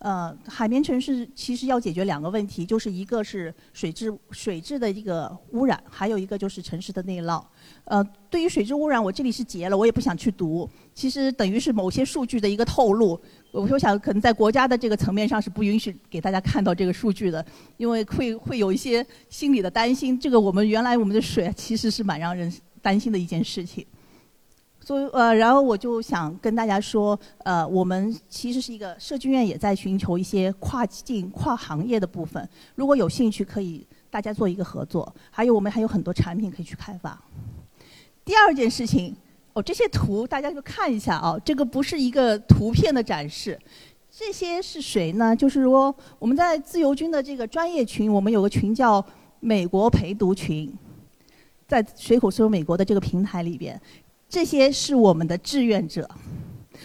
[0.00, 7.42] 呃，海绵城市其实要解决两个问题，就是一个是水质水质的一个污染，还有一个就是城市的内涝。
[7.84, 10.68] 呃，对于水质污染，我这里是截了，我也不想去读。
[10.94, 13.20] 其实等于是某些数据的一个透露。
[13.50, 17.44] 我我想可能在国家的这个层面上是不允许给大家看到这个数据的，
[17.76, 20.18] 因为会会有一些心理的担心。
[20.18, 23.84] 这个我们原来我们的水其实是蛮让人担心的一件事情。
[24.80, 32.48] 所以呃，然后我就想跟大家说，呃，我们其实是一个设计院，也在寻求一些跨境、跨行业的部分。
[32.74, 35.14] 如果有兴趣，可以大家做一个合作。
[35.30, 37.20] 还有我们还有很多产品可以去开发。
[38.24, 39.14] 第二件事情，
[39.52, 43.58] 哦，这些图大家就看一下啊，这个不是一个图片的展示，
[44.10, 45.34] 这些是谁呢？
[45.34, 49.04] 就是说我们在自由军的这个专业群，我们有个群叫
[49.40, 50.72] 美国陪读群，
[51.66, 53.80] 在水口搜美国的这个平台里边。
[54.28, 56.08] 这些是我们的志愿者，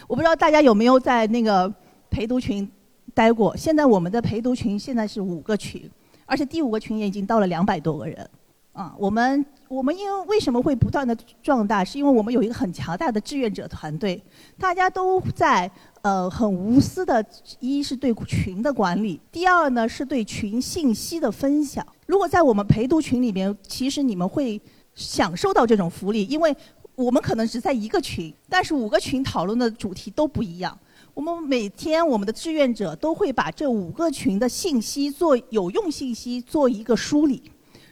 [0.08, 1.73] 我不知道大家有没有在那个
[2.10, 2.69] 陪读群
[3.13, 3.56] 待过。
[3.56, 5.89] 现在我们的陪读群现在是五个群，
[6.26, 8.30] 而且第五个群也已经到了两百多个人。
[8.78, 14.24] 啊，我们我们因为为什么会不断的壮大，是因为我们有一个很强大的志愿者团队，
[14.60, 15.70] 大家都在
[16.04, 17.26] 呃很无私的，
[17.60, 21.84] 一是对群的管理，第二呢是对群信息的分享。
[22.06, 24.62] 如果在我们陪读群里面，其实你们会
[24.94, 26.56] 享受到这种福利，因为。
[26.98, 30.76] 我们可能只在一个群，但是五个群讨论的主题都不一样。
[31.13, 37.52] 我们每天我们的志愿者都会把这五个群的信息做有用信息做一个梳理，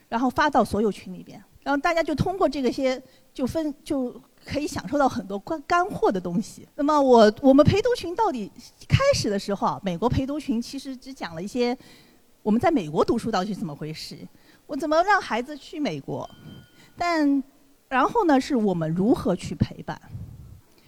[0.09, 3.01] 然后发到所有群里边，然后大家就通过这个些
[3.33, 6.67] 就分就可以享受到很多干干货的东西。
[6.75, 8.51] 那么我我们陪读群到底
[8.87, 11.77] 开始的时候，美国陪读群其实只讲了一些
[12.41, 14.17] 我们在美国读书到底是怎么回事，
[14.67, 16.29] 我怎么让孩子去美国，
[16.97, 17.43] 但。
[17.87, 19.97] 然后呢，是我们如何去陪伴，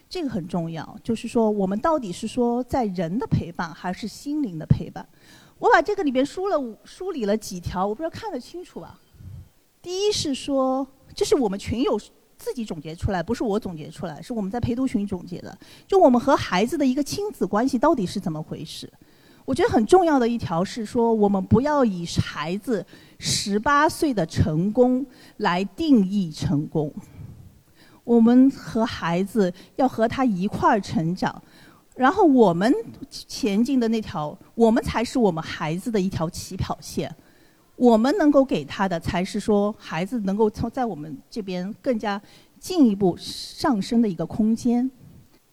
[0.09, 0.97] 这个很重要。
[1.03, 5.07] 就是说，我们到底是说在人的陪伴，还是心灵的陪伴？
[5.59, 8.99] 我把这个里边梳了梳理了几条，我不知道看得清楚吧？
[9.87, 11.97] 第一是说，这是我们群友
[12.37, 15.57] 自己总结出来，不是我总结出来，是我们在陪读群总结的。
[15.87, 18.91] 就我们和孩子的一个亲子关系到底是怎么回事？
[19.45, 22.85] 我觉得很重要的一条是说，我们不要以孩子
[23.17, 25.05] 十八岁的成功
[25.37, 26.93] 来定义成功。
[28.03, 31.41] 我们和孩子要和他一块儿成长，
[31.95, 32.75] 然后我们
[33.09, 37.09] 前进的那条，我们才是我们孩子的一条起跑线。
[37.77, 42.21] 我们能够给他的，才是说孩子能够从在我们这边更加
[42.59, 44.89] 进一步上升的一个空间。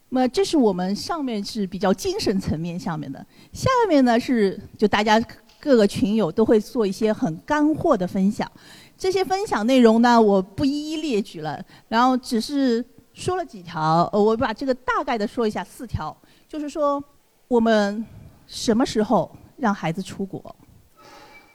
[0.09, 5.21] 那么这是我们上面是比较精神层面下面的，下面呢是就大家
[5.61, 8.51] 各个群友都会做一些很干货的分享，
[8.97, 16.17] 这些分享内容呢我不一一列举了，然后只是说了几条，呃我把这个大概的说一下四条，
[16.49, 17.03] 就是说
[17.49, 18.05] 我们
[18.47, 20.55] 什么时候让孩子出国？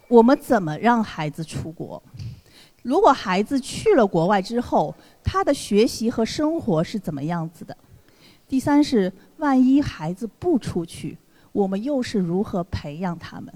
[0.10, 2.02] 我们怎么让孩子出国？
[2.82, 4.93] 如果孩子去了国外之后，
[5.24, 7.78] 他的学习和生活是怎么样子的？
[8.48, 11.15] 第三是，万一孩子不出去，
[11.52, 13.54] 我们又是如何培养他们？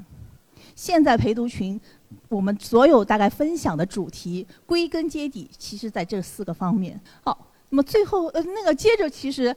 [0.76, 1.82] 现在陪读群，
[2.30, 7.00] 我们所有大概分享的主题，归根结底，其实在这四个方面。
[7.24, 9.56] 好，那么最后呃，那个接着，其实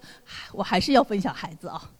[0.53, 1.91] 我还是要分享孩子啊。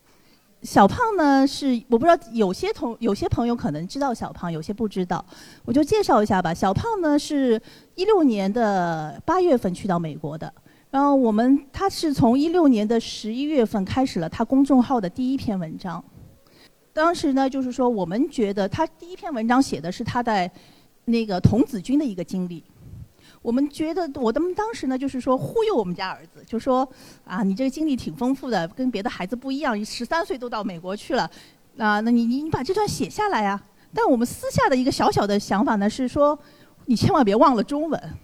[0.67, 5.25] 小胖呢是我不知道有些同有些朋友可能知道小胖，有些不知道，
[5.65, 6.53] 我就介绍一下吧。
[6.53, 7.61] 小胖呢是
[7.95, 10.53] 一六年的八月份去到美国的，
[10.91, 16.03] 然后我们他是从一六年的十一月份开始了他公众号的第一篇文章。
[16.93, 20.51] 当时呢就是说我们觉得他第一篇文章写的是他在
[21.05, 22.65] 那个童子军的一个经历。
[23.47, 26.87] 我们觉得，我们当时呢，就是说忽悠我们家儿子，就说
[27.25, 31.31] 啊，你这个经历挺丰富的，跟别的孩子不一样，你十三岁都到美国去了，
[31.79, 33.63] 啊，那你你你把这段写下来呀。
[33.95, 36.37] 但我们私下的一个小小的想法呢，是说，
[36.87, 38.15] 你千万别忘了中文，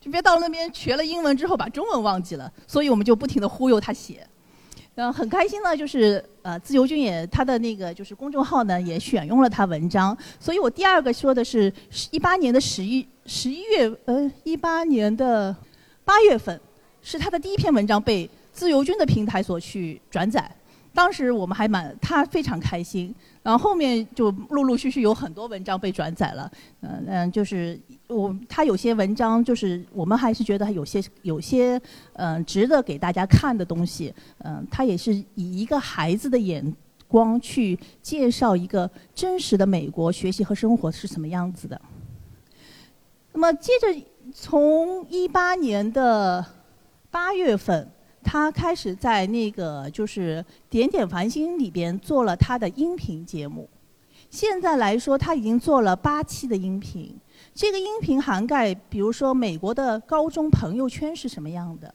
[0.00, 2.52] 就别到那边学了英文之后把中文忘记了。
[2.66, 4.26] 所以我们就不停的忽悠他写。
[4.96, 11.72] 嗯，很开心呢，就是呃，自由军也他的那个就是公众号呢也选用了他文章，所以我第二个说的是
[12.12, 15.54] 一八年的十一十一月，呃，一八年的
[16.04, 16.60] 八月份
[17.02, 20.48] 是他的第一篇文章被自由军的平台所去转载。
[20.94, 23.12] 当时我们还蛮，他非常开心，
[23.44, 27.78] 然后后面就陆陆续续有很多文章被转载了，嗯嗯，就是
[28.08, 31.78] 我他有些文章就是我们还是觉得有些有些
[32.14, 36.74] 嗯值得给大家看的东西，嗯，他也是以一个孩子的眼
[37.06, 41.78] 光去介绍一个真实的美国学习和生活是什么样子的。
[43.34, 43.86] 那么接着
[44.32, 46.42] 从一八年的
[47.10, 47.86] 八月份。
[48.24, 53.68] 他开始在那个就是《点点繁星》里边做了他的音频节目，
[54.30, 57.14] 现在来说他已经做了八期的音频。
[57.54, 61.94] 这个音频涵盖，比如说美国的高中朋友圈是什么样的，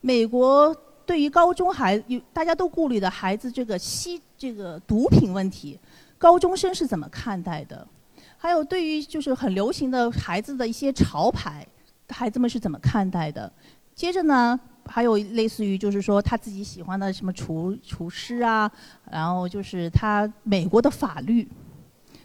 [0.00, 5.78] 美国对于高中孩有大家都顾虑的孩子这个吸这个毒品问题，
[6.18, 7.86] 高中生是怎么看待的？
[8.36, 11.66] 还有对于就是很流行的孩子的一些潮牌，
[12.08, 13.52] 孩子们是怎么看待的？
[13.94, 14.58] 接着呢？
[14.86, 18.70] 还有类似于就是说他自己喜欢的什么厨厨师啊，
[19.10, 21.46] 然后就是他美国的法律，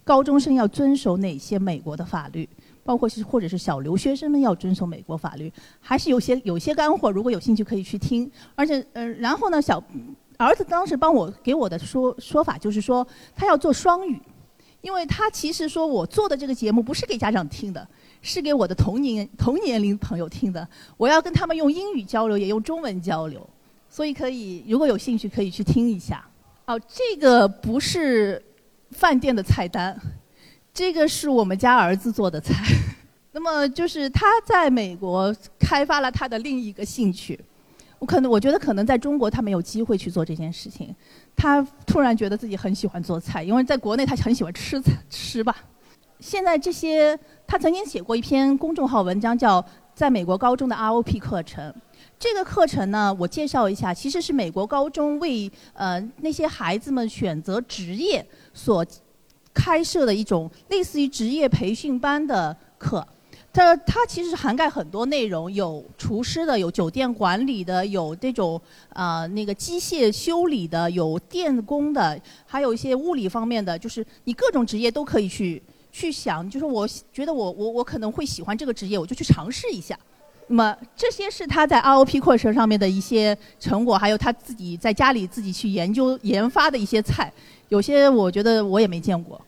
[0.04, 2.48] 高中生要遵守哪些美国的法律，
[2.84, 8.30] 包括是或者是小留学生们要遵守美国法律，还是有些有些干货，如果有兴趣可以去听。
[8.56, 9.84] 而且呃，然后呢，小
[10.38, 14.20] 儿子当时帮我给我的说说法就是说他要做双语，
[14.82, 17.88] 因为他其实说我做的这个节目不是给家长听的。
[18.22, 23.48] 是给我的同年同年龄朋友听的，我要跟他们用英语交流，也用中文交流，
[23.90, 26.24] 所以可以如果有兴趣可以去听一下。
[26.66, 28.42] 哦，这个不是
[28.92, 30.00] 饭店的菜单，
[30.74, 32.54] 这个是我们家儿子做的菜。
[33.34, 37.40] 那么就是他在美国开发了他的另一个兴趣，
[37.98, 40.94] 我可能我觉得可能在中国他没有机会去做这件事情，
[41.36, 45.56] 他突然觉得自己很喜欢做菜，因为在国内他很喜欢吃菜吃吧。
[46.22, 47.20] 现在这些。
[47.48, 49.62] 他曾经写过一篇公众号文章，叫
[49.94, 51.70] 《在美国高中的 ROP 课程》。
[52.18, 58.86] 这个课程呢，我介绍一下，其实是美国高中为呃那些孩子们选择职业所
[59.54, 63.06] 开设的一种类似于职业培训班的课。
[63.52, 68.62] 它它其实涵盖很多内容，有厨师的，有酒店管理的，有这种
[68.94, 75.62] 啊那个机械修理的，有电工的，还有一些物理方面的，就是你各种职业都可以去。
[75.92, 79.98] 去想，就是我觉得我我我可能会喜欢这个职业，我就去尝试一下。
[80.48, 87.32] 那么这些是他在 ROP 课程上面的一些成果，还有他自己在家里自己去研究研发的一些菜，
[87.70, 89.40] 有些我觉得我也没见过。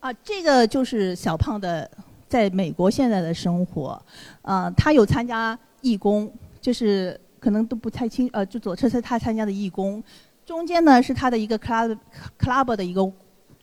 [0.00, 1.90] 啊，这个就是小胖的
[2.28, 4.00] 在美国现在的生活。
[4.42, 10.02] 啊，他有参加义工，就是可能都不太清，呃，就左侧是他参加的义工，
[10.46, 11.98] 中间呢是他的一个 club
[12.38, 13.10] club 的一个。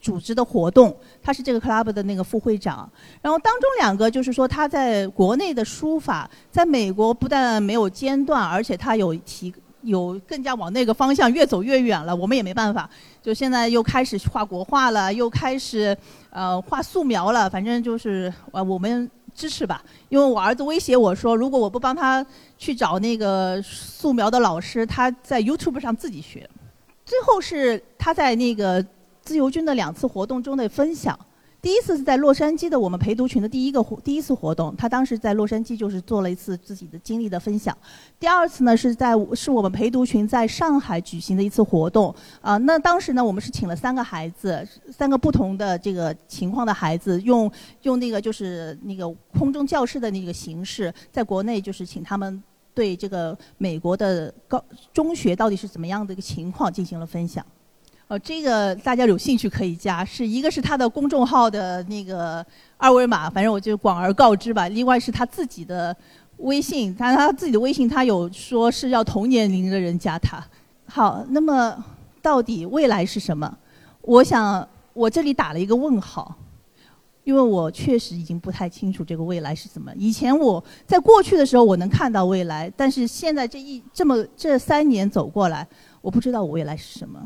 [0.06, 2.88] 组织的活动，他是这个 club 的那个副会长。
[3.24, 9.52] 然后当中两个就是说，他在国内的书法，在美国不但没有间断，而且他有提
[9.82, 12.16] 有更加往那个方向越走越远了。
[12.16, 12.88] 我们也没办法，
[13.24, 15.98] 就现在又开始画国画了，又开始
[16.30, 17.50] 呃画素描了。
[17.50, 22.24] 反正就是呃我们支持吧，因为我儿子威胁我说，如果我不帮他
[22.60, 26.48] 去找那个素描的老师，他在 YouTube 上自己学。
[27.04, 28.86] 最后是他在那个。
[29.26, 31.20] 自由军的两次活动中的分享，
[31.60, 37.76] 第一次是在洛杉矶的我们陪读群的第一个第一次活动，他当时在洛杉矶就是做了一次自己的经历的分享。
[38.20, 47.52] 第二次呢是在是我们陪读群在上海举行的一次活动啊，那当时呢我们是请了三个孩子，三个不同的这个情况的孩子，用
[47.82, 52.44] 用那个就是那个空中教室的那个形式，在国内就是请他们
[52.76, 54.64] 对这个美国的高
[54.94, 57.44] 中学到底是怎么样的一个情况进行了分享。
[58.08, 62.46] 哦，这个大家有兴趣可以加，是一个是他的公众号的那个
[62.78, 64.68] 二维码，反正我就广而告之吧。
[64.70, 65.96] 另外是他自己的
[66.38, 70.40] 微信，他他自己的微信，他有说是要同年龄的人加他。
[70.86, 71.84] 好，那么
[72.22, 73.58] 到底未来是什么？
[74.02, 76.36] 我想我这里打了一个问号，
[77.24, 79.92] 因为我确实已经不太清楚这个未来是怎么。
[79.98, 85.68] 以前我在过去的时候我能看到未来，但是现在这一这么这三年走过来，
[86.02, 87.20] 我不知道我未来是什么。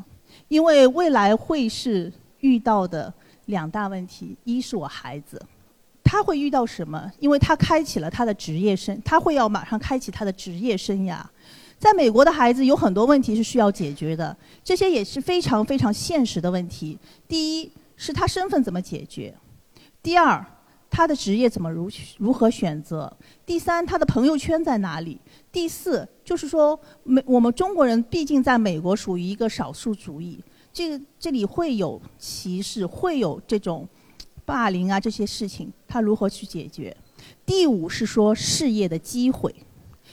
[0.50, 3.12] 因为未来会是遇到的
[3.46, 5.42] 两大问题，一是我孩子，
[6.04, 7.10] 他会遇到什么？
[7.20, 11.22] 因为他开启了他的职业生，他会要马上开启他的职业生涯。
[11.78, 16.98] 在美国的孩子有很多问题是需要解决的，这些也是非常非常现实的问题。
[17.28, 19.34] 第一是他身份怎么解决，
[20.04, 20.46] 第二
[20.90, 23.12] 他的职业怎么如如何选择，
[23.46, 25.20] 第三他的朋友圈在哪里。
[25.52, 33.88] 第四就是说，美我们中国人毕竟在美国属于一个少数主义，这个这里会有歧视，会有这种
[34.46, 36.96] 霸凌啊这些事情，他如何去解决？
[37.46, 39.54] 第五是说事业的机会，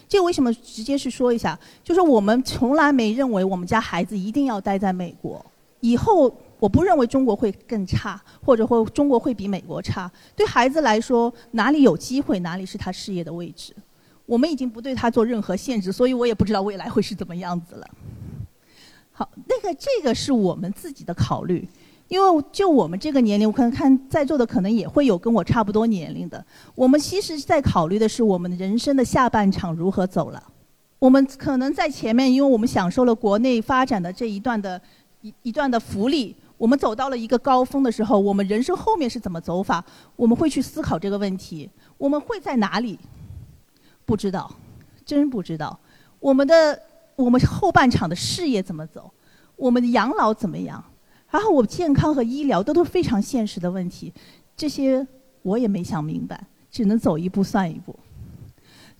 [0.08, 1.58] 这个为什么直接是说一下？
[1.82, 5.44] 就是我们从来没认为我们家孩子一定要待在美国，
[5.80, 10.10] 以后我不认为中国会更差，或者或中国会比美国差。
[10.34, 13.74] 对孩子来说，哪里有机会，哪里是他事业的位置。
[14.24, 17.86] 我们已经不对他做任何限制，所以我也不知道未来会是怎么样子了。
[19.12, 21.68] 好，那个这个是我们自己的考虑，
[22.08, 26.44] 因为就我们这个年龄，我可能看在座的可能也会有跟我差不多年龄的。
[26.74, 30.42] 我们其实在考虑的是我们人生的下半场如何走了。
[30.98, 34.80] 我们可能在前面，因为我们享受了国内发展的这一段的
[35.20, 39.84] 一一段的福利，我们走到了一个高峰的时候，我们人生后面是怎么走法？
[40.16, 41.68] 我们会去思考这个问题。
[41.98, 42.98] 我们会在哪里？
[44.04, 44.50] 不知道，
[45.04, 45.78] 真不知道。
[46.18, 46.80] 我们的
[47.14, 49.10] 我们后半场的事业怎么走？
[49.56, 50.82] 我们的养老怎么样？
[51.30, 54.12] 然后我健康和医疗都都非常现实的问题，
[54.56, 55.06] 这些
[55.42, 57.94] 我也没想明白，只能走一步算一步。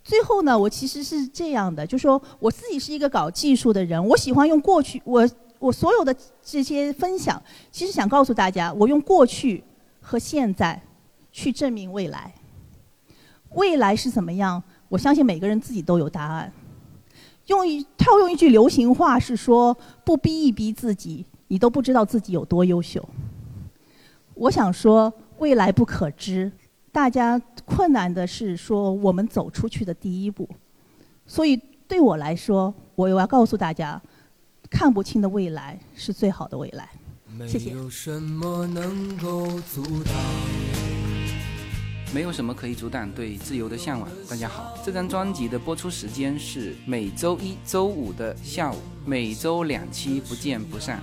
[0.05, 5.27] 最后呢，我其实是这样的，就说我自己是一个搞技术的人，我喜欢用过去我
[5.59, 9.63] 我所有的这些分享，其实想告诉大家，我用过去
[10.01, 10.81] 和现在
[11.33, 12.33] 去证明未来。
[13.51, 14.63] 未来是怎么样？
[14.89, 16.53] 我相信每个人自己都有答案。
[17.47, 23.03] 用一套用一句流行话是说：“不逼一逼自己，你都不知道自己有多优秀。”
[24.35, 26.51] 我想说，未来不可知，
[26.93, 30.49] 大家困难的是说我们走出去的第一步。
[31.25, 31.57] 所以
[31.89, 34.01] 对我来说，我又要告诉大家，
[34.71, 36.89] 看不清的未来是最好的未来。
[37.47, 37.75] 谢谢。
[42.15, 44.09] 没有什么可以阻挡对自由的向往。
[44.31, 51.03] 大家好，这张专辑的播出时间是每周一周五的下午，每周两期，不见不散。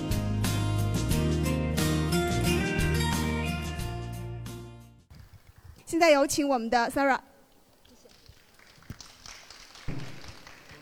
[5.91, 7.19] 现在有请我们的 Sarah。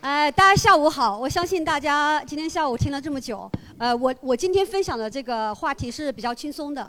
[0.02, 1.18] 哎，大家下午好！
[1.18, 6.88] 我相信大家今天下午听了这么久，呃，我我今天分享的这个话题是比较轻松的。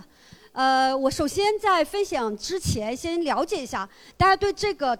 [0.51, 4.95] 呃，我首先在分享之前，先了解一下大家对这个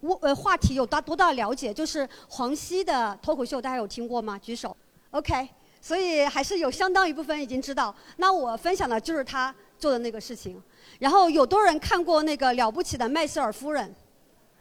[0.00, 1.74] 我呃话题有大多大了解？
[1.74, 4.38] 就是黄西的脱口秀，大家有听过吗？
[4.38, 4.74] 举手。
[5.10, 5.46] OK，
[5.82, 7.94] 所以还是有相当一部分已经知道。
[8.16, 10.58] 那我分享的就是他做的那个事情。
[11.02, 13.92] 然后有多人看过那个了不起的麦瑟尔夫人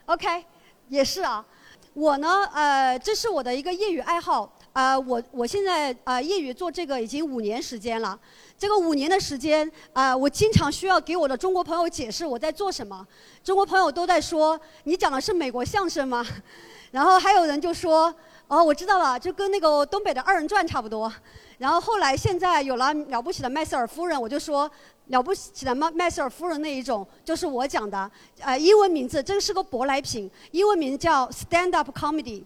[0.08, 0.44] ？OK，
[0.90, 1.46] 也是啊。
[1.94, 4.52] 我呢，呃，这是我的一个业余爱好。
[4.74, 8.20] 啊，我我现在啊，业余做这个已经五年时间了。
[8.58, 13.06] 这个五年的时间啊，我经常需要给我的中国朋友解释我在做什么。
[13.44, 16.26] 中国朋友都在说：“你讲的是美国相声吗？”
[16.90, 18.12] 然后还有人就说
[18.48, 21.14] ：“哦，我知道了，就跟那个东北的二人转差不多。”
[21.60, 24.72] 然后后来现在有了了不起的麦瑟尔夫人，我就说。
[25.08, 32.44] 了不起的麦麦瑟尔夫人那一种，就是我讲的，呃，英文名字，这个是个舶来品，英文名叫 Stand Up Comedy。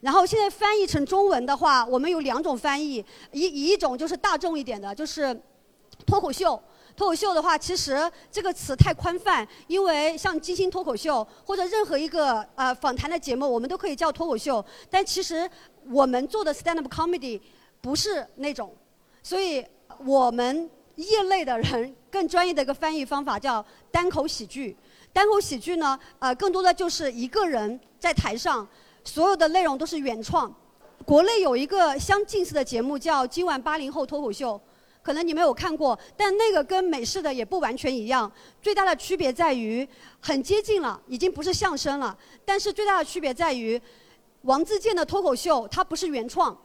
[0.00, 5.38] 然后现在翻译成中文的话，我们有两种翻译，一一种就是大众一点的，就是
[6.04, 6.60] 脱口秀。
[6.96, 14.64] 脱口秀的话，其实这个词太宽泛，因为像金星脱口秀或者任何一个呃访谈的节目，我们都可以叫脱口秀。
[14.90, 15.48] 但其实
[15.88, 17.40] 我们做的 Stand Up Comedy
[17.80, 18.74] 不是那种，
[19.22, 19.64] 所以
[20.04, 20.68] 我们。
[21.06, 24.76] 业内的人更专业的一个翻译方法叫单口喜剧。
[25.12, 28.66] 单口喜剧呢，呃，更多的就是一个人在台上，
[29.02, 30.52] 所有的内容都是原创。
[31.04, 34.54] 国内有一个相近似的节目叫《今晚八零后脱口秀》，
[35.02, 38.30] 可能你没有看过，但那个跟美式的也不完全一样。
[38.60, 39.88] 最大的区别在于
[40.20, 42.16] 很接近了，已经不是相声了。
[42.44, 43.80] 但是最大的区别在于，
[44.42, 46.56] 王自健的脱口秀它不是原创。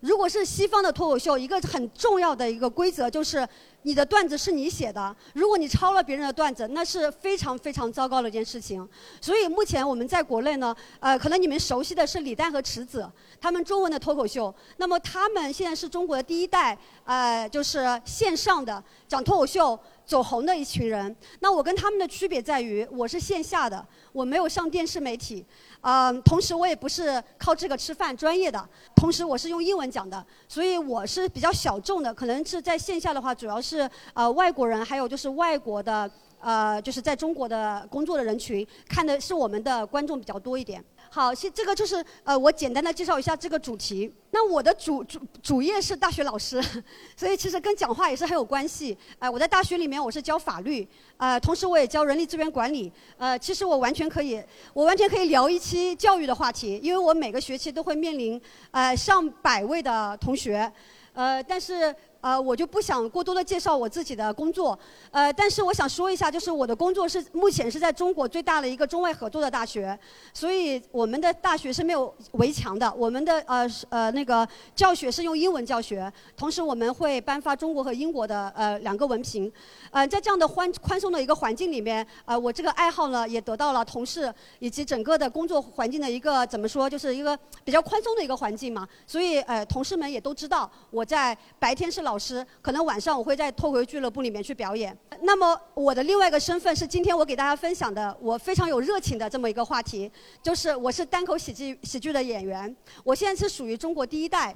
[0.00, 3.46] 如果是西方的脱口秀，一个很重要的一个规则就是。
[3.82, 8.86] 你的段子是你写的，如果你抄了别人的段子，那是非常非常糟糕的一件事情。
[9.20, 13.10] 所以目前我们在国内呢，呃，可能你们熟悉的是李诞和池子，
[13.40, 14.54] 他们中文的脱口秀。
[14.76, 21.14] 那么他们现在是中国的第一代，呃，就是线上的讲脱口秀走红的一群人。
[21.40, 25.44] 那我跟他们的区别在于，我是线下的，我没有上电视媒体。
[25.82, 40.84] 嗯，同时我也不是靠这个吃饭专业的，同时我是用英文讲的，所以我是比较小众的，可能是在线下的话，主要是呃外国人，还有就是外国的呃就是在中国的工作的人群，看的是我们的观众比较多一点。
[41.12, 44.12] 好，现这个就是呃，我简单的介绍一下这个主题。
[44.30, 46.62] 那我的主主主业是大学老师，
[47.16, 48.96] 所以其实跟讲话也是很有关系。
[49.18, 50.86] 呃，我在大学里面我是教法律，
[51.16, 52.92] 呃，同时我也教人力资源管理。
[53.18, 54.40] 呃，其实我完全可以，
[54.72, 58.40] 我完全可以聊一期教育的话题，因为我每个学期都会面临
[58.70, 60.72] 呃上百位的同学，
[61.12, 61.92] 呃，但是。
[62.20, 64.78] 呃，我就不想过多的介绍我自己的工作，
[65.10, 69.98] 呃，但是我想说一下，就是我的工作是目前是在中国最大的一个中外合作的大学，
[70.34, 79.50] 所以我们的大学是没有围墙的，我们的呃呃那个教学是用英文教学，同时我们会颁发中国和英国的呃两个文凭，
[79.90, 92.09] 呃，在这样的宽宽松的一个环境里面，呃，我这个爱好呢也得到了同事以及整个的工作环境的一个怎么说，就是一个比较宽松的一个环境嘛，所以呃同事们也都知道我在白天是老。
[92.10, 94.96] 老师，可能晚上我会在脱口秀俱乐部里面去表演。
[95.22, 100.10] 那么我的另外一个身份是今天我给大家分享的，我非常有热情的这么一个话题，
[100.42, 102.74] 就是我是单口喜剧喜剧的演员。
[103.04, 104.52] 我现在是属于中国第一代。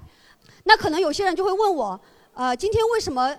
[0.64, 2.00] 那可能有些人就会问我，
[2.32, 3.32] 呃，今天为什么？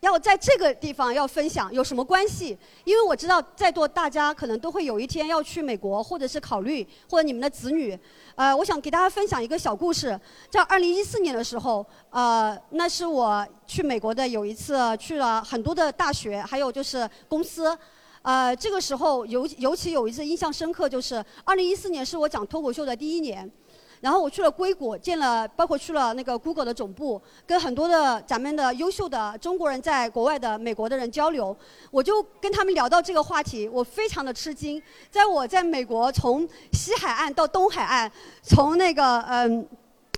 [0.00, 2.56] 要在这个地方要分享有什么关系？
[2.84, 7.98] 因为我知道在座大家可能都会有一天要去美国，或者是考虑，或者你们的子女。
[8.34, 10.18] 呃，我想给大家分享一个小故事。
[10.48, 17.76] 在二零一四年的时候，呃，那是我去美国的有一次去了很多的大学，还有就是公司。
[18.22, 23.50] 呃，这个时候尤尤其有一次印象深刻，就是二零一四年是我讲脱口秀的第一年。
[24.00, 31.56] 然后我去了硅谷，见了，包括去了那个 Google 的总部，跟很多的咱们的优秀的中国人在国外的美国的人交流，
[31.90, 34.82] 我就跟他们聊到这个话题，我非常的吃惊。
[35.10, 38.10] 在我在美国从西海岸到东海岸，
[38.42, 39.68] 从那个嗯，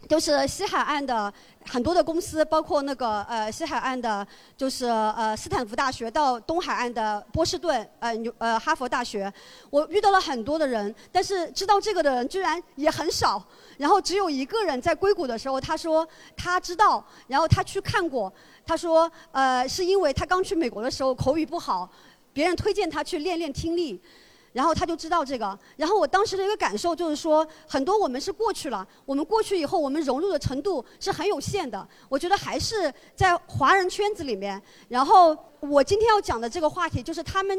[0.09, 1.33] 就是西海岸的。
[1.65, 9.33] 很多的公司，包括那个呃西海岸的，就是呃斯坦福大学，到东海岸的波士顿，呃纽呃哈佛大学，
[9.71, 13.43] 我遇到了很多的人，但是知道这个的人居然也很少。
[13.79, 16.07] 然后只有一个人在硅谷的时候，他说
[16.37, 18.33] 他知道，然后他去看过，
[18.67, 21.89] 他说呃是因为他刚去美国的时候口语不好，
[22.33, 24.01] 别人推荐他去练练听力。
[24.53, 31.87] 然后他就知道这个，然后我当时的一个感受就是说，很多我们是过去了，我们过去以后，我们融入的程度是很有限的。
[32.09, 34.61] 我觉得还是在华人圈子里面。
[34.89, 37.59] 然后我今天要讲的这个话题，就是他们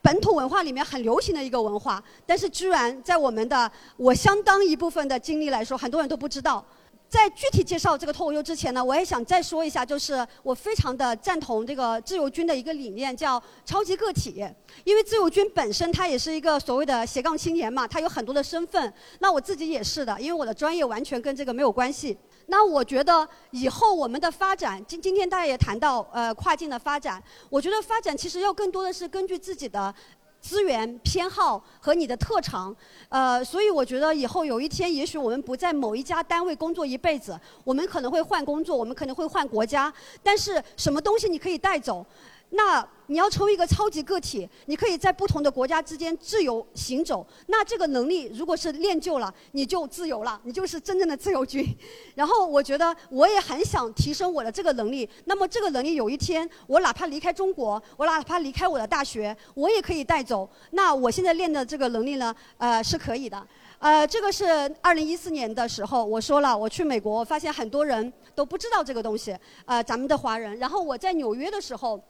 [0.00, 6.64] 本土文化里面很流行的一个文化，但是居然在我们的我相当一部分的经历来说，很多人都不知道。
[7.10, 14.46] 在具体介绍这个脱口秀之前呢，我也想再说一下，就是我非常的赞同这个自由军的一个理念，叫超级个体。
[14.84, 18.94] 因为自由军本身他也是一个所谓的斜杠青年嘛，他有很多的身份。
[19.18, 22.16] 那我自己也是的，因为我的专业完全跟这个没有关系。
[22.46, 29.92] 那我觉得以后我们的发展，今今天大家也谈到呃跨境的发展，我觉得发展其实要更多的是根据自己的
[30.40, 32.74] 资源偏好和你的特长，
[33.08, 42.04] 呃，所以我觉得以后有一天，也许我们不在某一家单位工作一辈子，我们可能会换工作，我们可能会换国家，但是什么东西你可以带走？
[42.50, 47.26] 那你要成为一个超级个体，你可以在不同的国家之间自由行走。
[47.46, 51.64] 那这个能力如果是练就了，你就自由了，你就是真正的自由军。
[52.14, 55.08] 然后我觉得我也很想提升我的这个能力。
[55.24, 60.48] 那么这个能力有一天我哪怕离开中国，我哪怕离开我的大学，我也可以带走。
[60.72, 63.44] 那我现在练的这个能力呢，呃，是可以的。
[63.78, 64.44] 呃，这个是
[64.80, 69.36] 二零一四年的时候我说了，我去美国发现很多人都不知道这个东西，
[69.66, 70.56] 呃，咱们的华人。
[70.58, 72.00] 然后我在纽约的时候。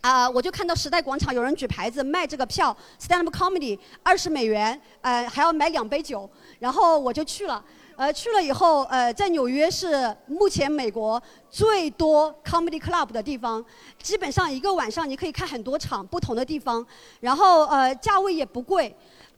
[0.00, 6.28] 啊，我就看到时代广场有人举牌子卖这个票，stand up comedy，二十美元，呃，还要买两杯酒，
[6.58, 7.62] 然后我就去了。
[7.96, 13.62] 呃，去了以后，呃，在纽约是目前美国最多 comedy club 的地方，
[14.02, 16.84] 基本上一个晚上你可以看很多场不同的地方，
[17.20, 18.96] 然后呃，价位也不贵。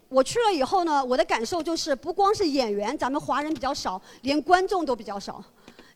[0.08, 5.42] 我去了以后呢，我的感受就是不光是演员，咱们华人比较少，连观众都比较少。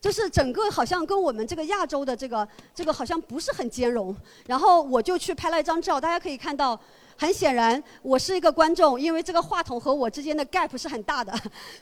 [0.07, 4.15] 就是整个好像跟我们这个亚洲的这个这个好像不是很兼容，
[4.47, 6.79] 然后我就去拍了一张照，大家可以看到，
[7.17, 11.35] 很显然我是一个观众，因为这个话筒和我之间的 gap 是很大的，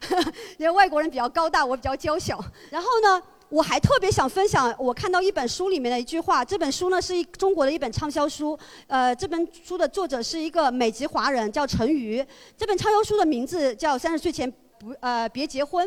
[0.57, 2.43] 因为外国人比较高大，我比较娇小。
[2.70, 15.87] 然后呢，我还特别想分享，我看到一本书里面的一句话，这本书呢是一中国的一本畅销书，呃，这本书的作者是一个美籍华人，叫陈瑜，这本畅销书的名字叫《三十岁前不呃别结婚》。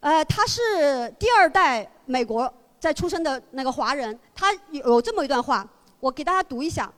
[0.00, 5.68] 呃，他是第二代美国在出生的那个华人，他有这么一段话，
[5.98, 6.92] 我给大家读一下。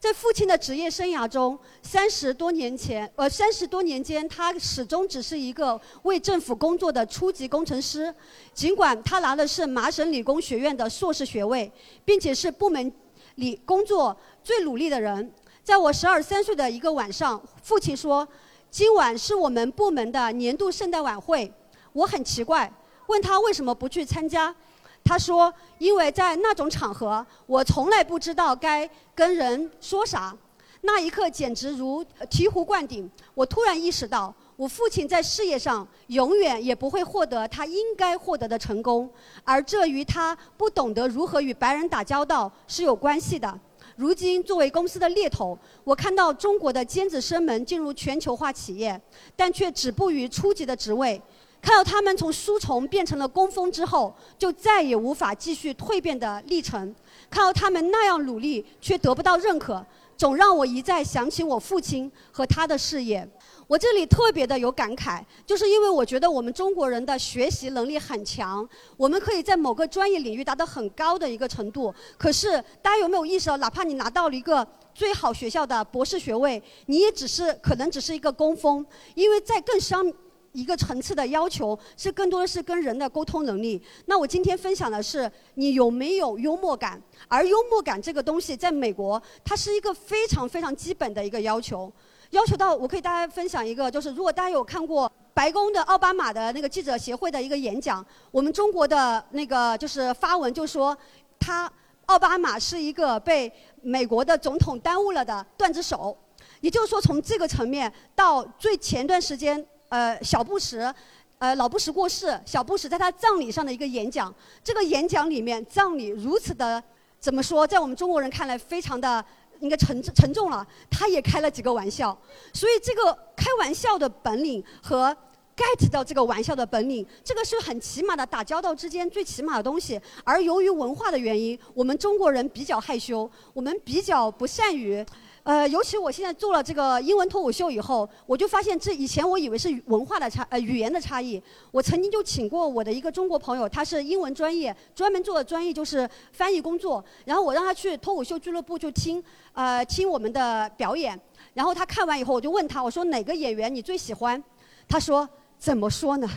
[0.00, 8.12] 在父亲的职业生涯中，三十多年前，呃，三十多年间，他始终只是一个为政府工作的初级工程师。
[8.52, 11.70] 尽管他拿的是麻省理工学院的硕士学位，
[12.04, 12.92] 并且是部门
[13.36, 15.30] 里工作最努力的人。
[15.62, 18.26] 在我十二三岁的一个晚上，父亲说
[18.72, 21.52] ：“今晚是我们部门的年度圣诞晚会。”
[21.92, 22.72] 我很奇怪，
[23.06, 24.54] 问他为什么不去参加，
[25.02, 30.36] 他说：“因为在那种场合，我从来不知道该跟人说啥。”
[30.82, 33.10] 那一刻简直如醍醐灌顶。
[33.34, 39.06] 我突然意识到，我父亲在事业上永远也不会获得他应该获得的成功，
[39.44, 43.60] 而这与他不懂得如何与白人打交道是有关系的。
[43.96, 48.98] 如今，作为公司的猎头，我看到中国的尖子生们进入全球化企业，
[49.36, 51.20] 但却止步于初级的职位。
[51.62, 56.94] 看到他们从书虫变成了工蜂之后，就再也无法继续蜕变的历程。
[57.28, 59.84] 看到他们那样努力却得不到认可，
[60.16, 63.28] 总让我一再想起我父亲和他的事业。
[63.66, 71.94] 我这里特别的有感慨，就是因为我觉得我们中国人的学习能力很强，我们可以在某个专业领域达到很高的一个程度。
[72.16, 72.52] 可是
[72.82, 78.84] 大家有没有意识到，哪怕你拿到了一个最好学校的博士学位，你也只是可能只是一个工蜂，
[79.14, 80.10] 因为在更上。
[80.52, 83.80] 一个层次的要求是更多的是跟人的沟通能力。
[84.06, 91.92] 那我今天分享的是你有没有幽默感，而幽默感这个东西在美国它是一个非常非常基本的一个要求，
[92.30, 100.96] 要求到我可以大家分享一个，就是如果大家有看过白宫的奥巴马的那个记者协会的一个演讲，我们中国的那个就是发文就说
[101.38, 101.72] 他
[102.06, 103.50] 奥巴马是一个被
[103.82, 106.16] 美国的总统耽误了的段子手，
[106.60, 109.64] 也就是说从这个层面到最前段时间。
[109.90, 110.94] 呃，小布什，
[111.38, 114.32] 呃，老布什过世，小布什在他葬礼上的一个演讲，
[114.62, 116.82] 这个演讲里面，葬礼如此的
[117.18, 119.24] 怎么说，在我们中国人看来非常的
[119.58, 122.16] 应该沉沉重了，他也开了几个玩笑，
[122.54, 125.14] 所以这个开玩笑的本领和
[125.56, 135.04] get 到这个玩笑的本领，这个是很起码的打交道之间最起码的东西，而由于文化的原因，我们中国人比较害羞，我们比较不善于。
[135.50, 141.42] 呃，尤其我现在做了这个英文脱口秀以后，我就发现这以前我以为是文化的差，呃，语言的差异。
[141.72, 147.04] 我曾经就请过我的一个中国朋友，他是英文专业，专门做的专业就是翻译工作。
[147.24, 149.20] 然后我让他去脱口秀俱乐部就听，
[149.52, 151.20] 呃，听我们的表演。
[151.54, 154.40] 然后他看完以后，我就问他，我说哪个演员你最喜欢？
[154.88, 155.28] 他说
[155.58, 156.30] 怎么说呢？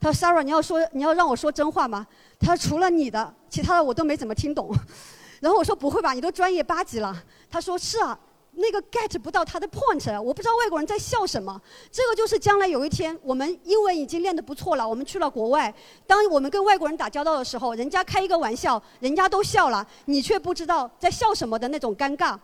[0.00, 2.04] 他说 Sarah，你要说你要让我说真话吗？
[2.40, 4.74] 他说除了你的，其他的我都没怎么听懂。
[5.38, 7.14] 然后我说不会吧，你都专业八级了。
[7.48, 8.18] 他说是啊。
[8.56, 11.60] 那个 get 不到他的 point，我不知道外国人在笑什么。
[11.90, 15.72] 这个就是将来有一天，我们英文已经练得不错了，我们去了国外，
[16.06, 22.38] 当我们跟外国人打交道的时候，人家开一个玩笑，人家都笑了，你却不知道在笑什么的那种尴尬。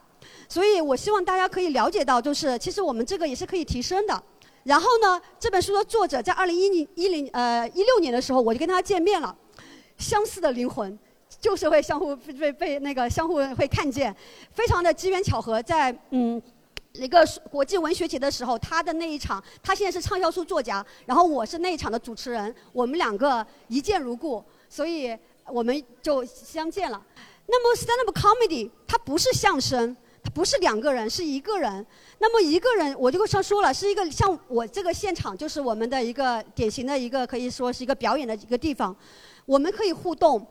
[0.49, 4.23] 所以我希望大家可以了解到，就是其实我们这个也是可以提升的。
[4.65, 9.35] 然后呢，这本书的作者在二零一零一零呃一六年的时候，我就跟他见面了，
[9.99, 10.97] 相似的灵魂。
[11.43, 14.15] 就是会相互被被那个相互会看见，
[14.53, 16.41] 非常的机缘巧合，在嗯
[16.93, 27.03] 一个国际文学节的时候，他的那一场，他现在是畅销书作家，然后我是那一场的主持人，我们两个一见如故，所以我们就相见了。
[27.47, 31.85] 那么 stand up comedy 它不是相声，它不是两个人，是一个人。
[32.21, 38.95] 那么一个人，我就上说了，是一个像我这个现场就是我们的一个典型的一个可以说是一个表演的一个地方，
[39.45, 40.47] 我们可以互动，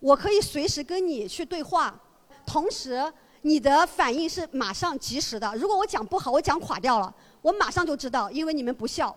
[0.00, 1.98] 我可以随时跟你去对话，
[2.44, 3.12] 同时。
[3.42, 5.54] 你的反应是马上及时的。
[5.54, 9.16] 如果我讲不好，我讲垮掉了，我马上就知道，因为你们不笑。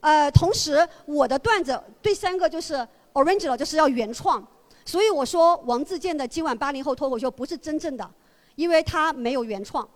[0.00, 4.46] 呃，同时我的段子对三个就是 original，就是要原创。
[4.84, 8.08] 所以我说王自健的今晚八零后脱口秀不是真正的，
[8.56, 9.88] 因为他没有原创，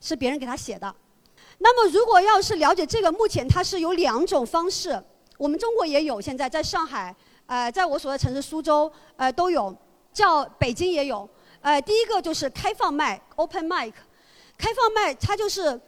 [0.00, 0.92] 是别人给他写的。
[1.58, 5.00] 那么如果要是了解这个，目前它是有两种方式，
[5.38, 7.14] 我们中国也有，现在在上海，
[7.46, 9.74] 呃，在我所在城市苏州，呃，都有，
[10.12, 11.28] 叫北京也有。
[11.60, 13.92] 呃，第一个就是开放麦 （open mic），
[14.58, 15.80] 开放麦它就是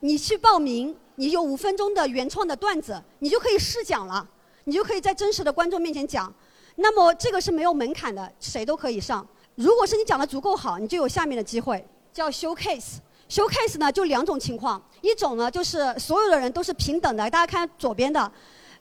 [0.00, 4.26] 你去报名，你有五分钟的原创的段子，你就可以试讲了，
[4.64, 6.32] 你就可以在真实的观众面前讲。
[6.76, 9.26] 那么这个是没有门槛的，谁都可以上。
[9.54, 12.96] 如果是你讲的足够好，你就有下面的机会，叫 showcase。
[13.28, 18.30] showcase 呢就两种情况，一种呢就是所有的人都是平等的，大家看左边的。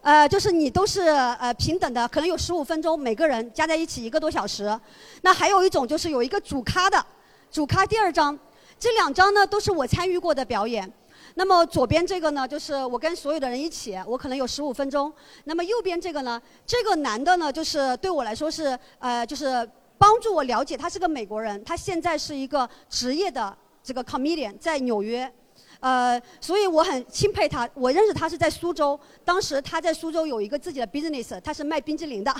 [0.03, 4.77] 呃，就是你都是呃平等的，可能有十五分钟，每个人加在一起一个多小时。
[5.21, 7.03] 那还有一种就是有一个主咖的，
[7.49, 8.37] 主咖第二张，
[8.77, 10.91] 这两张呢都是我参与过的表演。
[11.35, 15.11] 那么左边这个呢，就是我跟所有的人一起，我可能有十五分钟。
[15.45, 19.65] 那么右边这个呢，这个男的呢，就是对我来说是呃，就是
[19.97, 25.33] 帮助我了解他是个美国人，他现在是一个职业的这个 comedian，在纽约。
[25.83, 27.69] 呃，所以我很钦佩他。
[27.73, 32.33] 我认识他是在苏州，当时他在苏州有一个自己的 business，他是卖冰激凌的。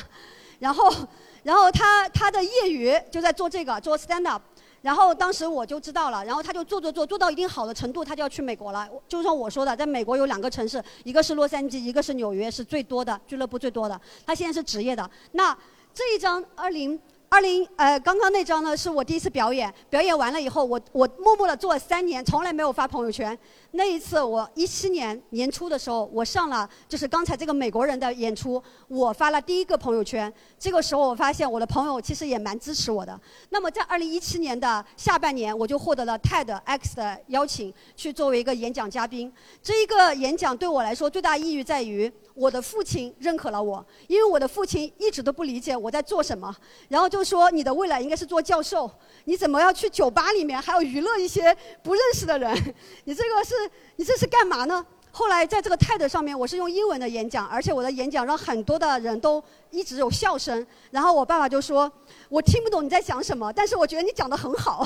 [0.59, 0.89] 然后，
[1.43, 4.41] 然后他他的业余就在做这个做 stand up。
[4.81, 8.87] 然后当时我就知道了，然后他就做做做做到一定好的程度，他就要去美国了。
[9.09, 13.99] 就像我说的，在美国有两个城市，一个是洛杉矶，一个是纽约，是最多的俱乐部最多的。
[14.25, 15.11] 他现在是职业的。
[15.33, 15.53] 那
[15.93, 16.97] 这一张二零。
[17.33, 23.35] 二零呃，刚刚那张呢是我第一次表演，表演完了以后，我我默默的做了三年，从来没有发朋友圈。
[23.75, 30.31] 那一次我一七年年初的时候，我上了就是刚才这个美国人的演出，我发了第一个朋友圈。
[30.59, 33.19] 这个时候我发现我的朋友其实也蛮支持我的。
[33.49, 39.33] 那么在二零一七年的下半年，我就获得了 TEDx 的邀请，去作为一个演讲嘉宾。
[39.63, 42.11] 这一个演讲对我来说最大意义在于。
[42.35, 46.51] 我的父亲认可了我，因为我的父亲一直都不理解我在做什么，
[46.89, 48.89] 然后就说你的未来应该是做教授，
[49.25, 52.51] 你怎么要去酒吧里面还要娱乐一些不认识的人？
[53.05, 53.53] 你这个是，
[53.95, 54.85] 你这是干嘛呢？
[55.15, 60.65] 后来在这个 TED 上面，我是用英文的演讲，而且我的演讲让很多的人都一直有笑声。
[60.89, 61.91] 然后我爸爸就说，
[62.29, 64.83] 我听不懂你在讲什么，但是我觉得你讲得很好，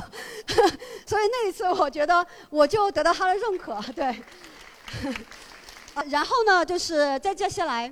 [1.08, 4.22] 所以那一次我觉得我就得到他的认可，对。
[6.10, 7.92] 然后呢，就是在接下来，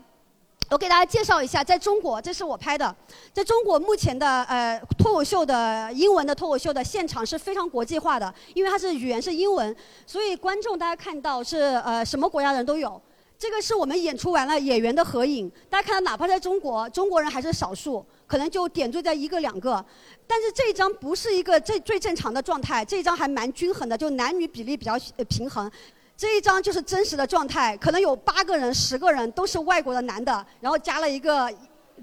[0.72, 2.94] 我给大家介绍一下，在中国，这是我拍的，
[3.32, 9.74] 在中国目前的呃脱口秀的英文的脱口秀的现场是非常国际化的，因为它是语言是英文，
[10.08, 13.00] 所以观众大家看到是呃什么国家的人都有。
[13.38, 19.86] 这个是我们演出完了演员的合影，大家看到哪怕在中国，中国人还是少数，可能就点缀在一个两个，
[20.26, 24.98] 但是这一张不是一个最最正常的状态，这一张还蛮均衡的，就男女比例比较
[25.30, 25.70] 平衡。
[26.18, 31.52] 这一张就是真实的状态，可能有八个人、十个人都是外国的男的，然后加了一个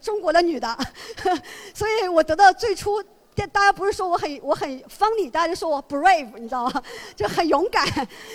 [0.02, 0.76] 中国的女的，
[1.72, 3.02] 所以我得到最初，
[3.34, 6.82] 大家不是说我很我很 funny，大家就说我 brave，你知道吗？
[7.16, 7.86] 就很勇敢，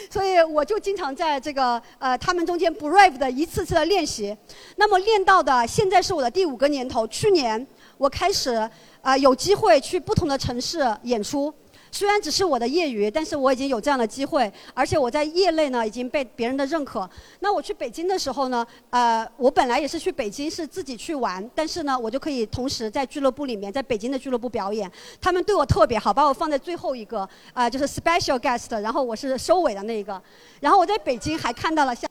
[0.09, 4.35] 所以我就经常在这个呃他们中间 brave 的一次次的练习。
[4.77, 7.07] 那么练到的，现在是我的第五个年头。
[7.07, 7.65] 去年
[7.99, 8.67] 我开始
[9.01, 11.53] 啊有机会去不同的城市演出。
[11.97, 17.09] 虽然只是我的业余，但是我已经有这样的机会，而且我在业内呢已经被别人的认可。
[17.39, 24.91] 那我去北京的时候呢，呃，我本来也是去北京是自己去玩，但是呢，我就可以同时在俱乐部里面，在北京的俱乐部表演。
[25.19, 30.21] 他们对我特别好，把我放在最后一个，啊，就是 special guest，然后我是收尾的那一个。
[30.59, 32.07] 然后我在北京还看到了像，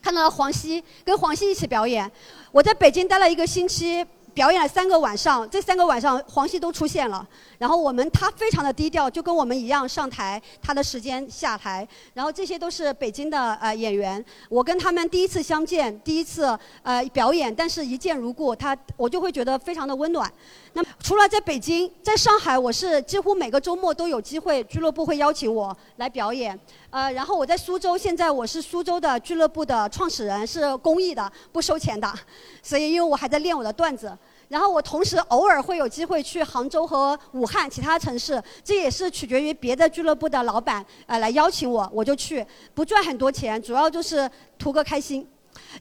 [0.00, 2.10] 看到了黄西，跟黄西一起表演。
[2.52, 4.02] 我在北京待了一个星期。
[4.36, 7.26] 表演了三个晚上，这三个晚上黄西都出现了。
[7.56, 11.88] 然后我们他非常的低调，就跟我们一样上台，他的时间下台。
[12.12, 20.30] 然后这些都是北京的呃演员，我跟他们第一次相见，第一次呃表演，但是一见如故，他我就会觉得非常的温暖。
[20.76, 26.58] 那除了在北京，在上海，我是几乎每个周末都有机会，俱乐部会邀请我来表演。
[26.90, 32.12] 呃，然后我在苏州，现在我是苏州的俱乐部的创始人，是公益的，不收钱的。
[32.62, 34.14] 所以因为我还在练我的段子。
[34.48, 45.26] 然后我同时偶尔会有机会去杭州和武汉其他城市，这也是取决于别的俱乐部的老板呃来邀请我，我就去，不赚很多钱，主要就是图个开心。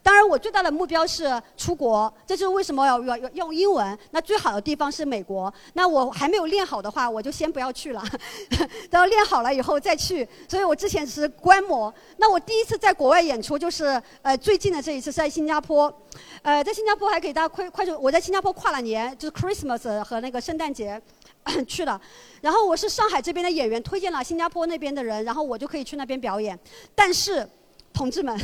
[0.04, 3.98] 当然，我最大的目标是出国，这就是为什么要要用英文。
[4.12, 5.54] 那最好的地方是美国。
[5.74, 8.04] 那我还没有练好的话，我就先不要去了，
[8.90, 10.28] 等到练好了以后再去。
[10.48, 11.94] 所以我之前是观摩。
[12.18, 15.94] 那我第一次在国外演出就是呃最近的这一次是在新加坡，
[16.42, 21.02] 呃在新加坡还给大家快快速，我在新加坡跨了年，就是 Christmas 和那个圣诞节
[21.68, 22.00] 去了。
[22.42, 26.58] 然后我是上海这边的演员推荐了新加坡那边的人，然后我就可以去那边表演。
[26.94, 27.48] 但是，
[27.94, 28.40] 同志们。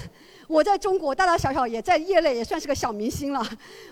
[0.51, 3.41] 我在中国大大小小也在业内也算是个小明星了，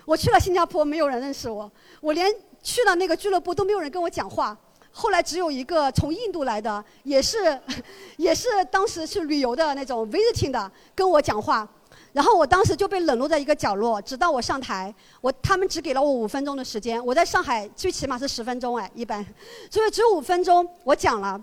[0.04, 1.70] 我去了新加坡，没有人认识我，
[2.02, 2.30] 我连
[2.62, 4.54] 去了那个俱乐部都没有人跟我讲话。
[4.92, 7.58] 后来只有一个从印度来的，也是，
[8.18, 11.66] 也是当时是旅游的那种 visiting 的跟我讲话，
[12.12, 19.24] 然后我当时就被冷落在一个角落，直到我上台，我他们只给了我五分钟的时间，我在上海最起码是十分钟哎，一般，
[19.70, 21.40] 所以只有五分钟，我讲了，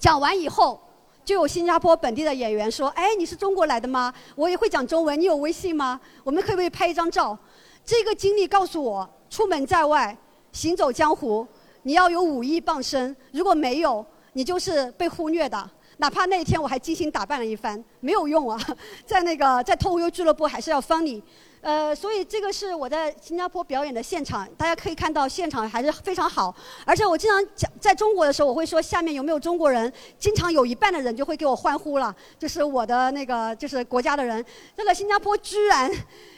[0.00, 0.80] 讲完以后。
[1.28, 4.10] 就有新加坡本地的演员说：“哎，你是中国来的吗？
[4.34, 6.00] 我也会讲中文，你有微信吗？
[6.24, 7.38] 我们可不可以拍一张照？”
[7.84, 10.16] 这个经历告诉我，出门在外，
[10.52, 11.46] 行走江湖，
[11.82, 13.14] 你要有武艺傍身。
[13.32, 14.02] 如果没有，
[14.32, 15.70] 你就是被忽略的。
[15.98, 18.58] 哪怕那一天我还精心打扮了一番，没有用啊，
[19.04, 21.22] 在那个在脱口秀俱乐部还是要帮你。
[21.68, 26.54] 呃，所以这个是我在新加坡表演的现场，大家可以看到现场还是非常好。
[26.86, 34.42] 而且我经常讲，在中国的时候，我会说下面有没有中国人，经常有一半的人就会给我欢呼了，就是我的那个就是国家的人。
[34.74, 35.92] 在了新加坡居然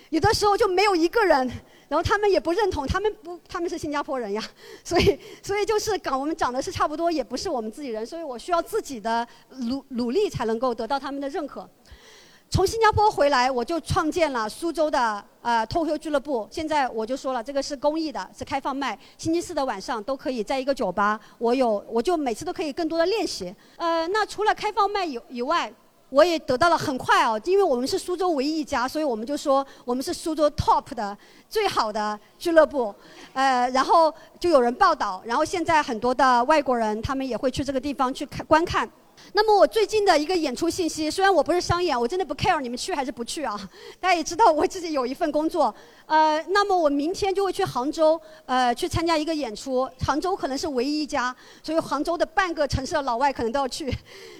[0.08, 1.46] 有的时候就没有一个人，
[1.86, 4.42] 然后他们也不认同，他们不他们是新加坡人呀，
[4.82, 9.24] 所以所以就是港我们长得是差不多，也不是我们自己人，所以我需要自己的
[9.68, 11.70] 努努力才能够得到他们的认可。
[12.52, 16.48] 从新加坡回来，我就创建了苏州的呃脱口秀俱乐部。
[16.50, 21.18] 现在我就说了，这个是公益的，是开放麦，星期四的晚上都可以在一个酒吧。
[21.38, 23.54] 我有， 我就每次都可以更多的练习。
[23.76, 25.72] 呃，那除了开放麦以以外，
[26.08, 31.16] 我也得到了很快哦，因为我们是苏州唯一一家，所以我们就说我们是苏州 top 的
[31.48, 32.92] 最好的俱乐部。
[33.32, 38.90] 呃，然后就有人报道，然后现在很多的外国人他们也会去这个地方去看观看。
[39.32, 43.58] 那么我最近的一个演出信息，虽然我不是商演，我真的不 care 你们去还是不去啊。
[44.00, 45.74] 大家也知道我自己有一份工作，
[46.06, 49.88] 呃，那么我明天就会去杭州，呃，去参加一个演出。
[50.04, 53.92] 杭州可能是唯一一家，所以杭州的半个城市的老外可能都要去。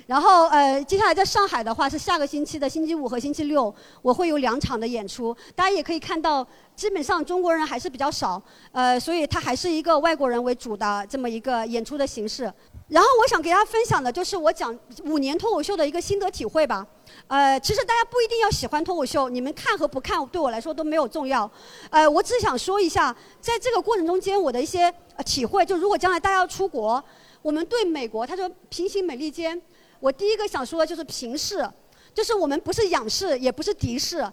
[0.06, 3.72] 然后呃，接下来在上海的话是下个星期的星期五和星期六，
[4.02, 5.36] 我会有两场的演出。
[5.54, 12.52] 大家也可以看到，基本上中国人还是比较少，呃，所以它还是一个外国人为主的这么一个演出的形式。
[12.90, 16.84] 然后我想给大家分享的就是我讲五年脱口秀的一个心得体会吧。
[17.28, 21.48] 呃，其实大家不一定要喜欢脱口秀，你们看和不看对我来说都没有重要。
[21.88, 24.92] 呃，我只想说一下，在这个过程中间我的一些
[25.24, 25.64] 体会。
[25.64, 27.02] 就如果将来大家要出国，
[27.42, 29.60] 我们对美国，他说平行美利坚，
[30.00, 31.64] 我第一个想说的就是平视，
[32.12, 34.28] 就是我们不是仰视，也不是敌视。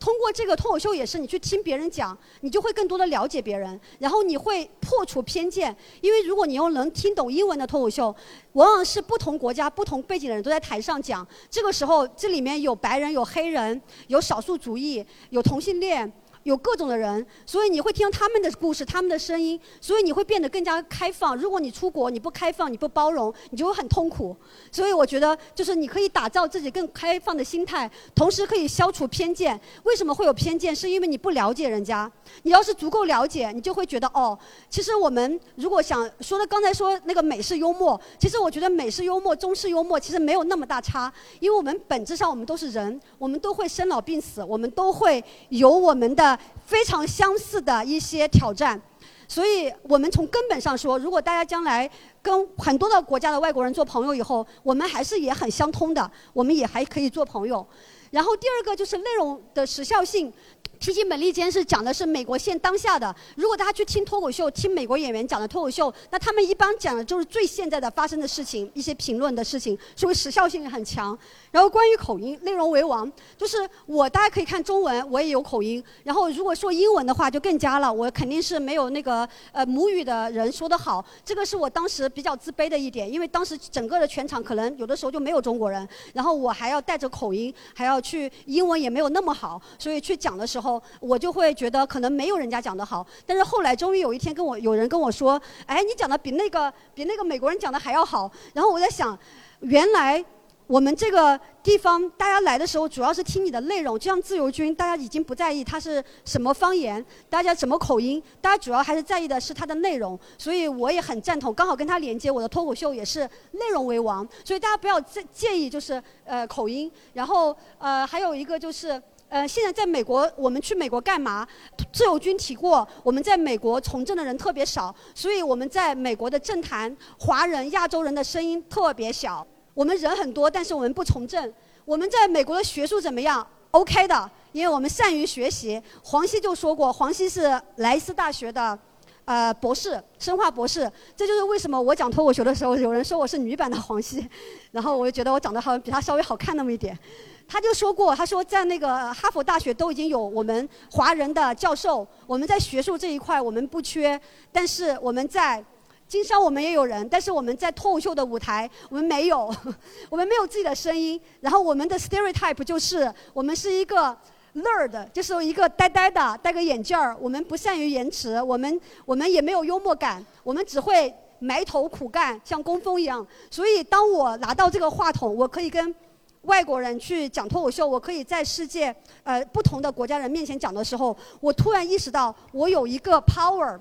[0.00, 5.76] 通过这个脱口秀也是，你去听别人讲，你就会更多的了解别人，然后你会破除偏见。
[6.00, 8.14] 因为如果你又能听懂英文的脱口秀，
[8.52, 16.10] 往往是不同国家、不同背景的人都在台上讲，这个时候这里面有白人、有黑人、有少数族裔、有同性恋。
[16.48, 21.36] 有各种的人，所以你会听他们的故事、他们的声音，所以你会变得更加开放。
[21.36, 24.34] 如果你出国，你不开放，你不包容，你就会很痛苦。
[24.72, 29.60] 所以我觉得，就是你可以打造自己更开放的心态，同时可以消除偏见。
[29.82, 30.74] 为什么会有偏见？
[30.74, 32.10] 是因为你不了解人家。
[32.44, 34.38] 你要是足够了解，你就会觉得哦，
[34.70, 46.37] 其实我们如果想说的，刚才说那个美式幽默，其实我觉得美式幽默、中式幽默其实没有那么大差，因为我们本质上我们都是人，我们都会生老病死，我们都会有我们的。
[46.64, 48.80] 非常相似的一些挑战，
[49.26, 57.66] 所以我们从根本上说，如果大家将来跟很多的国家的外国人做朋友以后，我们还是也很相通的，我们也还可以做朋友。
[58.10, 60.32] 然后第二个就是内容的时效性。
[60.80, 63.12] 提起美利坚是讲的是美国现当下的。
[63.34, 71.18] 如果大家去听脱口秀，听美国演员讲的脱口秀，那他们一般讲的就是最现在的发生的事情，一些评论的事情，所以时效性很强。
[71.50, 75.82] 然后关于口音，内容为王，就是我大家可以看中文，我也有口音。
[76.04, 81.04] 然后如果说英文的话，就更加了，我肯定是没有那个呃母语的人说的好。
[81.24, 90.82] 这个是我当时比较自卑的一点，因为当时整个的全场可能有的时候就没有中国人，然后我还要带着口音，还要去英文也没有那么好，所以去讲的时候。
[91.00, 98.30] 我就会觉得可能没有人家讲的好，但是后来终于有一天跟我有人跟我说，哎，你讲的比那个比那个美国人讲的还要好。
[98.52, 99.18] 然后我在想，
[99.60, 100.22] 原来
[100.68, 110.16] 我们这个地方，大家来的时候主要是听你的内容，就像自由军，大家已经不在意它是什么方言，大家什么口音，大家主要还是在意的是它的内容。
[110.36, 113.20] 所以我也很赞同，刚好跟他连接，我的脱口秀也是
[113.52, 114.28] 内容为王。
[114.44, 116.92] 所以大家不要介介意，就是呃口音。
[117.14, 119.02] 然后呃还有一个就是。
[119.30, 121.46] 呃，现在在美国，我们去美国干嘛？
[121.92, 129.46] 自由军提过，我们在美国从政的人特别少，所以我们在美国的政坛，华人、亚洲人的声音特别小。
[129.78, 131.54] 我们人很多，但是我们不从政。
[131.84, 135.80] 我们在美国的学术怎么样？OK 的，因为我们善于学习。
[136.02, 138.76] 黄西就说过，黄西是莱斯大学的，
[139.24, 140.90] 呃，博士，生化博士。
[141.14, 144.28] 这就是为什么我讲脱口秀的时候，有人说我是女版的黄西，
[144.72, 146.98] 然后我就觉得我长得好像比他稍微好看那么一点。
[147.46, 154.20] 他就说过，他说在那个哈佛大学都已经有我们华人的教授，我们在学术这一块我们不缺，
[154.50, 155.64] 但是我们在
[156.08, 159.54] 经商我们也有人，但是我们在脱口秀的舞台我们没有，
[160.08, 161.20] 我们没有自己的声音。
[161.40, 164.16] 然后我们的 stereotype 就是我们是一个
[164.54, 173.24] nerd，就是一个呆呆的戴个眼镜儿，我们不善于言辞，我们我们也没有幽默感，我们只会埋头苦干，像工蜂一样。
[173.50, 175.94] 所以当我拿到这个话筒，我可以跟。
[176.42, 183.78] 外国人去讲脱口秀，我可以在世界呃不同的国家人面前讲的时候，我突然意识到我有一个 power，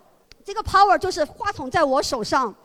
[0.48, 2.56] 这个 power 就是话筒在我手上。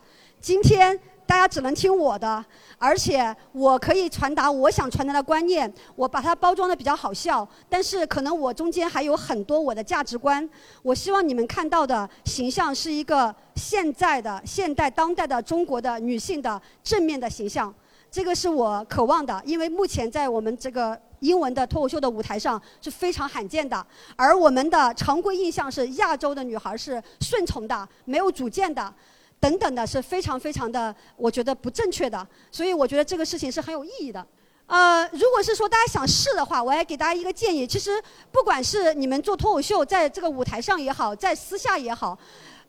[0.41, 2.45] 今天大家只能听我的，
[2.79, 10.49] 而且我可以传达我想传达的观念，我把它包装的比较好笑，但是可能我中间还有很多我的价值观。
[10.81, 17.75] 我希望你们看到的形象是一个现在的现代当代的中国的女性的正面的形象。
[18.13, 28.93] 这个是我渴望的，因为目前在我们这个英文的脱口秀的舞台上是非常罕见的，而我们的常规印象是亚洲的女孩是顺从的、没有主见的，
[29.39, 32.27] 等等的是非常非常的，我觉得不正确的。
[32.51, 34.27] 所以我觉得这个事情是很有意义的。
[34.67, 38.03] 呃，如果是说大家想试的话，我也给大家一个建议，其实
[38.33, 42.19] 不管是你们做脱口秀，在这个舞台上也好，在私下也好，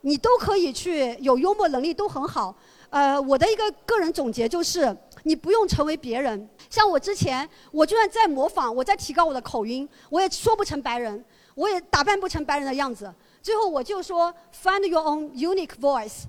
[0.02, 2.54] 你都可以去有幽默能力都很好。
[2.90, 4.96] 呃，我的一个个人总结就是。
[5.26, 13.12] 你不用成为别人，像我之前，我就算在模仿，我在提高我的口音，我也说不成白人，我也打扮不成白人的样子。
[13.42, 16.24] 最后我就说，find your own unique voice，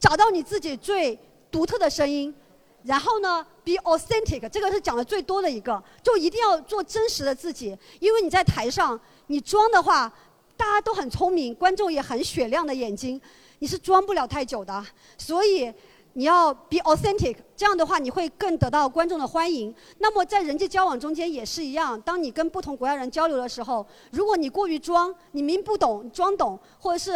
[0.00, 1.16] 找到你自己最
[1.48, 2.34] 独特的声音，
[2.82, 10.12] 然后呢，be authentic，这个是讲的最多的一个，就一定要做真实的自己，因为你在台上，你装的话，
[10.56, 13.20] 大家都很聪明，观众也很雪亮的眼睛，
[13.60, 14.84] 你是装不了太久的，
[15.16, 15.72] 所以。
[16.16, 19.74] 你要 be authentic，这样的话你会更得到观众的欢迎。
[19.98, 27.12] 那么在人际交往中间也是一样，当你跟不同国家人交流的时候，如果你过于装，你明不懂装懂，或者是，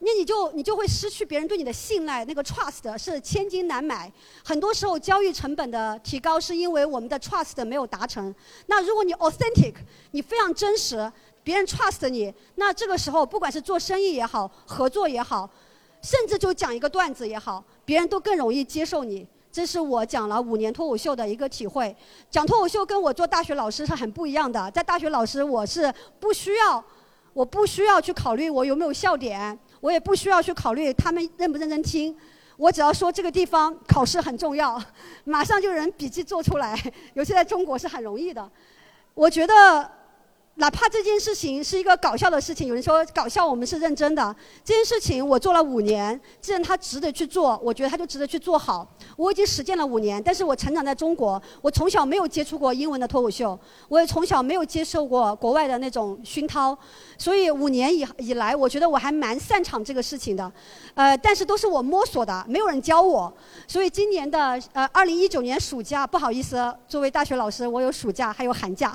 [0.00, 2.22] 那你就你就会失去别人对你的信赖。
[2.26, 4.12] 那个 trust 是千金难买，
[4.44, 8.34] 很多时候交易成本的提高是因为我们的 trust 没有达成。
[8.66, 9.74] 那如果你 authentic，
[10.10, 11.10] 你非常真实，
[11.42, 15.48] 别人 trust 你，那这个时候不管是做生意也好，合作也好。
[16.04, 19.26] 甚至就讲一个段子也好，别人都更容易接受你。
[19.50, 21.96] 这是我讲了五年脱口秀的一个体会。
[22.30, 24.70] 讲脱口秀跟我做大学老师是很不一样的。
[24.70, 25.90] 在大学老师，我是
[26.20, 26.84] 不需要，
[27.32, 32.14] 我不需要去考虑我有没有笑点，我也不需要去考虑他们认不认真听。
[32.58, 34.78] 我只要说这个地方考试很重要，
[35.24, 36.78] 马上就有人笔记做出来。
[37.14, 38.46] 尤其在中国是很容易的。
[39.14, 39.90] 我觉得。
[40.56, 44.34] 哪怕这件事情是一个搞笑的事情，有人说搞笑，我们是认真的。
[44.64, 48.88] 这件事情我做了五年，既然他值得去做，我觉得他就值得去做好。
[49.16, 56.76] 我已经实践了五年，但是我成长在中国，我从小没有接触过英文的脱口秀，我也从小没有接受过国外的那种熏陶，
[57.18, 60.50] 所以五年以以来，我觉得我还蛮擅长这个事情的。
[60.94, 63.32] 呃，但是都是我摸索的，没有人教我。
[63.66, 68.94] 所以今年的呃二零一九年暑假，不好意思，作为大学老师，我有暑假还有寒假。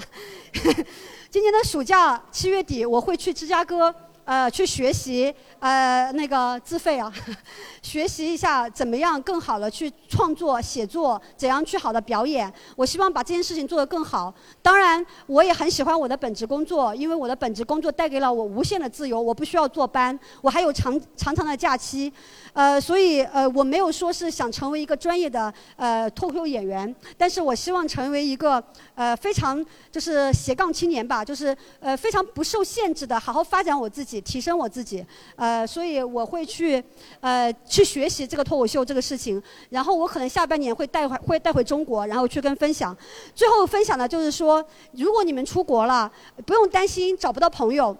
[1.31, 3.93] 今年的暑假七月底，我会去芝加哥，
[4.25, 7.11] 呃，去学习，呃，那个自费啊，
[7.83, 12.51] 学习一下怎么样更好的去创作写作，怎样去好的表演。
[12.77, 14.33] 我希望把这件事情做得更好。
[14.61, 22.11] 当然，我也很喜欢我的本职工作，因为我的本职工作带给了我无限的自由，我不需要坐班，我还有长长长的假期。
[22.53, 28.61] 呃，所以呃，我没有说是想成为一个专业的呃脱口秀演员，但是我希望成为一个
[28.95, 35.05] 呃非常就是斜杠青年吧，就是呃非常不受限制的，好好发展我自己，提升我自己。
[35.35, 36.83] 呃，呃所以我会去
[37.21, 42.95] 呃去学习这个脱口秀这个事情，然后我可能下半年会带回会带回中国，然后去跟分享。
[43.33, 46.11] 最后分享的就是说，如果你们出国了，
[46.45, 47.95] 不用担心找不到朋友。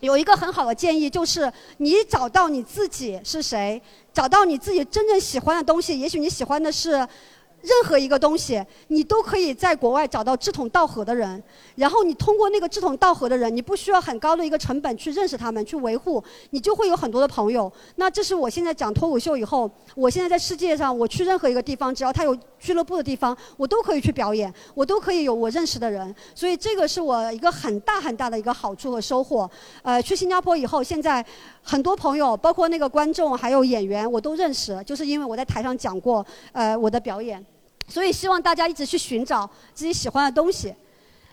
[0.00, 3.80] 有一个很好的建议，就是你找到你自己是谁，
[4.12, 6.00] 找到你自己真正喜欢的东西。
[6.00, 11.42] 也许你喜欢的是任何一个东西，你都可以在国外找到志同道合的人，
[11.80, 17.72] 然后你通过那个志同道合的人，你不需要很高的一个成本去认识他们，去维护，你就会有很多的朋友。
[17.96, 26.14] 那这是我现在讲脱口秀以后，我现在在世界上，我去任何一个地方，只要他有俱乐部的地方，我都可以去表演，我都可以有我认识的人。
[26.34, 29.50] 所以这个是我一个很大很大的一个好处和收获。
[29.82, 31.24] 呃，去新加坡以后，现在
[31.62, 37.42] 很多朋友，包括那个观众还有演员，我都认识，就是因为我在台上讲过，呃，我的表演。
[37.88, 40.72] 所以希望大家一直去寻找自己喜欢的东西，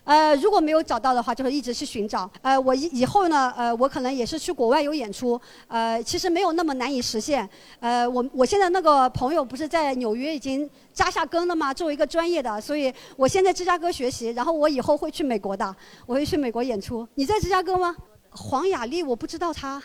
[0.07, 2.31] 呃，如果没有找到的话，就是一直去寻找。
[2.41, 7.47] 呃，我以以后呢，呃，我可能也是去国外有演出，呃，其实没有那么难以实现。
[7.81, 11.73] 呃，我我现在那个朋友不是在纽约已经扎下根了吗？
[11.73, 17.05] 作为一个专业的，所以我现在芝加哥学习，然后我以后会去美国的，我会去美国演出。
[17.15, 17.93] 你在芝加哥吗？
[18.29, 19.83] 黄雅莉，我不知道她。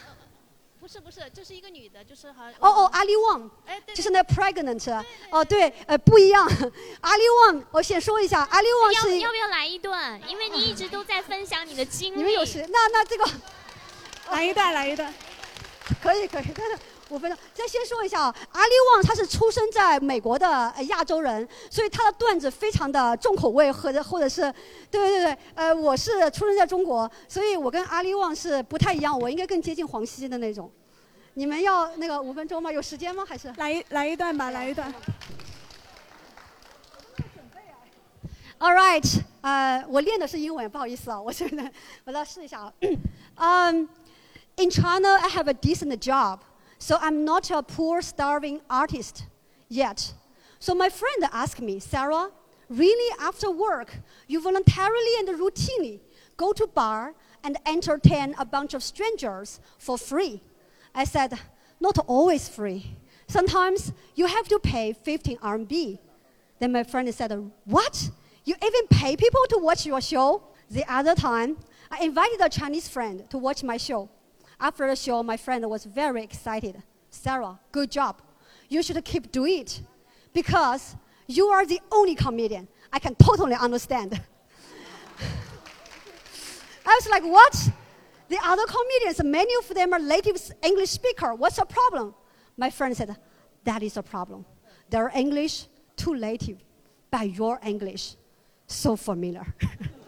[0.83, 2.43] 不是不是，就是一个女的，就是好。
[2.59, 6.45] 哦哦，阿里旺，哎，对就是那 pregnant，哦对，呃不一样，
[7.03, 10.21] 阿里旺，我先说一下，阿里旺要是要不要来一段？
[10.29, 12.17] 因为你一直都在分享你的经历。
[12.17, 13.25] 你们有时那那这个
[14.33, 15.15] 来一段，来一段。
[16.03, 16.77] 可 以可以，但是
[17.13, 17.39] 五分钟。
[17.53, 24.43] 再先说一下啊，阿里旺他是出生在美国的呃亚洲人，所以他的段子非常的重口味，或者或者是，
[24.91, 30.71] 对对对，呃，我是出生在中国，所以我跟阿里旺是不太一样，我应该更接近黄西的那种。
[31.35, 32.73] 你们要那个五分钟吗？
[32.73, 33.25] 有时间吗？
[33.27, 34.93] 还是来一来一段吧，来一段。
[38.59, 41.73] All right，呃，我练的是英文，不好意思啊，我现在
[42.05, 42.73] 我来试一下啊。
[43.35, 43.89] Um,
[44.57, 46.39] in China, I have a decent job,
[46.83, 49.27] so I'm not a poor, starving artist
[49.69, 50.13] yet.
[50.59, 52.31] So my friend asked me, Sarah,
[52.69, 56.01] really after work, you voluntarily and routinely
[56.37, 57.15] go to bar
[57.45, 60.43] and entertain a bunch of strangers for free?
[60.93, 61.39] I said,
[61.81, 62.97] not always free.
[63.29, 66.01] Sometimes you have to pay 15 RMB.
[66.59, 67.33] Then my friend said,
[67.65, 68.11] What?
[68.45, 70.43] You even pay people to watch your show?
[70.69, 71.59] The other time,
[71.93, 74.09] I invited a Chinese friend to watch my show.
[74.63, 76.81] After the show, my friend was very excited.
[77.11, 78.23] Sarah, good job.
[78.69, 79.83] You should keep doing it
[80.33, 80.95] because
[81.27, 84.13] you are the only comedian I can totally understand.
[86.87, 87.71] I was like, What?
[88.29, 91.35] The other comedians, many of them are native English speaker.
[91.35, 92.15] What's the problem?
[92.57, 93.17] My friend said,
[93.65, 94.45] That is a problem.
[94.91, 96.59] Their English too native,
[97.11, 98.15] but your English
[98.69, 99.45] so familiar.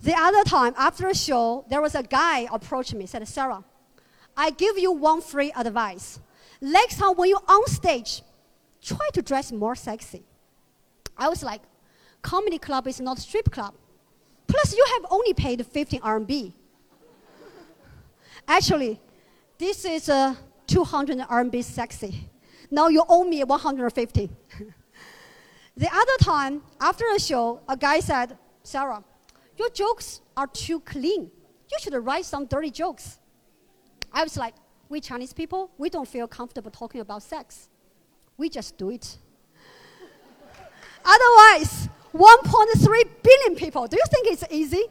[0.00, 3.64] the other time, after a show, there was a guy approached me, said, Sarah,
[4.36, 6.20] I give you one free advice.
[6.60, 8.22] Next time when you're on stage,
[8.80, 10.22] try to dress more sexy.
[11.16, 11.62] I was like,
[12.22, 13.74] comedy club is not strip club.
[14.46, 16.52] Plus, you have only paid 15 RMB.
[18.46, 19.00] Actually,
[19.58, 20.34] this is uh,
[20.68, 22.28] 200 RMB sexy.
[22.70, 24.30] Now you owe me 150.
[25.76, 29.02] the other time, after a show, a guy said, Sarah,
[29.58, 31.30] your jokes are too clean.
[31.70, 33.18] You should write some dirty jokes.
[34.12, 34.54] I was like,
[34.88, 37.68] we Chinese people, we don't feel comfortable talking about sex.
[38.36, 39.18] We just do it.
[41.04, 43.86] Otherwise, 1.3 billion people.
[43.86, 44.84] Do you think it's easy?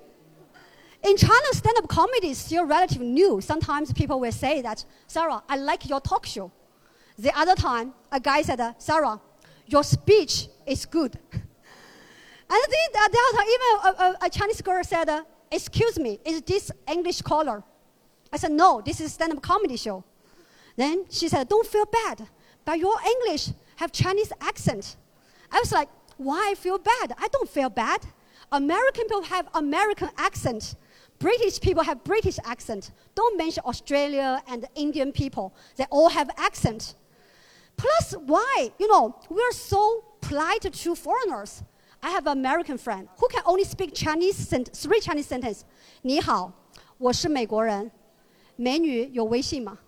[1.04, 3.40] In China, stand up comedy is still relatively new.
[3.42, 6.52] Sometimes people will say that, Sarah, I like your talk show.
[7.18, 9.20] The other time, a guy said, Sarah,
[9.66, 11.18] your speech is good.
[12.50, 16.42] And the other time, even a, a, a Chinese girl said, uh, Excuse me, is
[16.42, 17.64] this English caller?
[18.32, 20.04] I said, No, this is stand up comedy show.
[20.76, 22.28] Then she said, Don't feel bad,
[22.66, 24.98] but your English have Chinese accent.
[25.52, 27.14] I was like, Why I feel bad?
[27.18, 28.02] I don't feel bad.
[28.52, 30.76] American people have American accent.
[31.20, 32.92] British people have British accent.
[33.16, 35.54] Don't mention Australia and Indian people.
[35.76, 36.96] They all have accent.
[37.76, 38.72] Plus, why?
[38.80, 41.64] You know, we're so polite to foreigners.
[42.01, 45.63] I have an American friend who can only speak Chinese sent- three Chinese sentences.
[46.03, 46.53] 你好，
[46.99, 47.91] 我是美国人。
[48.57, 49.79] 美女有微信吗？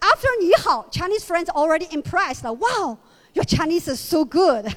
[0.00, 2.44] After 你好, Chinese friends already impressed.
[2.44, 2.98] Wow,
[3.34, 4.74] your Chinese is so good.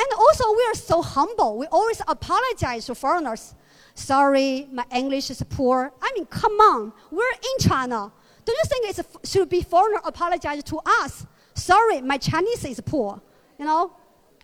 [0.00, 1.58] And also, we are so humble.
[1.58, 3.54] We always apologize to foreigners.
[3.94, 5.92] Sorry, my English is poor.
[6.00, 8.12] I mean, come on, we're in China.
[8.44, 11.26] Don't you think it should be foreigner apologize to us?
[11.54, 13.20] Sorry, my Chinese is poor.
[13.63, 13.93] You know,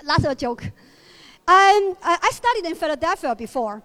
[0.06, 0.64] that's a joke.
[0.64, 3.84] Um, I studied in Philadelphia before,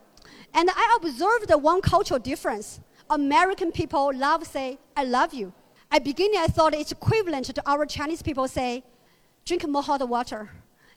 [0.55, 2.79] and I observed one cultural difference.
[3.11, 5.53] American people love say, I love you.
[5.91, 8.85] At beginning, I thought it's equivalent to our Chinese people say,
[9.45, 10.51] drink more hot water.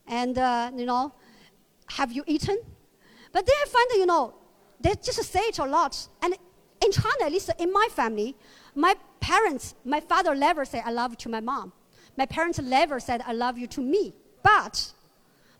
[0.05, 1.13] And, uh, you know,
[1.87, 2.59] have you eaten?
[3.31, 4.35] But then I find that, you know,
[4.79, 6.07] they just say it a lot.
[6.21, 6.35] And
[6.85, 8.35] in China, at least in my family,
[8.75, 11.73] my parents, my father never say I love you to my mom.
[12.15, 14.13] My parents never said I love you to me,
[14.47, 14.93] but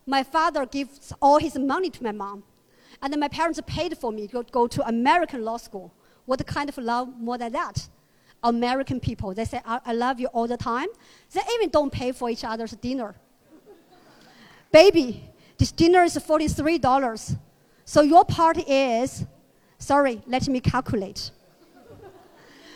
[0.05, 2.43] my father gives all his money to my mom.
[3.01, 5.87] And then my parents paid for me to go to American law school.
[6.25, 7.89] What kind of love more than that?
[8.43, 10.87] American people, they say, I, I love you all the time.
[11.33, 13.15] They even don't pay for each other's dinner.
[14.71, 15.07] Baby,
[15.57, 17.37] this dinner is $43.
[17.83, 19.25] So your part is,
[19.79, 21.31] sorry, let me calculate.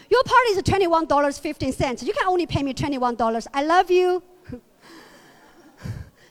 [0.10, 2.06] Your part is $21.15.
[2.06, 3.48] You can only pay me $21.
[3.54, 4.22] I love you.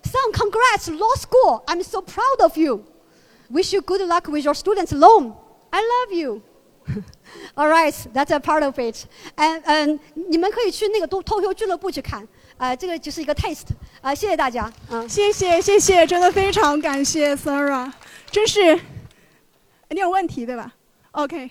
[0.09, 1.63] Son, congrats, law school.
[1.67, 2.83] I'm so proud of you.
[3.49, 5.33] Wish you good luck with your students' loan.
[5.71, 6.41] I love you.
[7.57, 9.07] All right, that's a part of it.
[9.35, 9.99] And 嗯，
[10.29, 12.27] 你们可以去那个脱脱口俱乐部去看，
[12.57, 13.69] 呃，这个就是一个 taste。
[14.01, 14.71] 啊，谢谢大家。
[14.89, 17.91] 嗯，谢谢谢谢，真的非常感谢 Sarah，
[18.29, 18.79] 真是。
[19.89, 20.71] 你有问题对吧？
[21.11, 21.49] OK。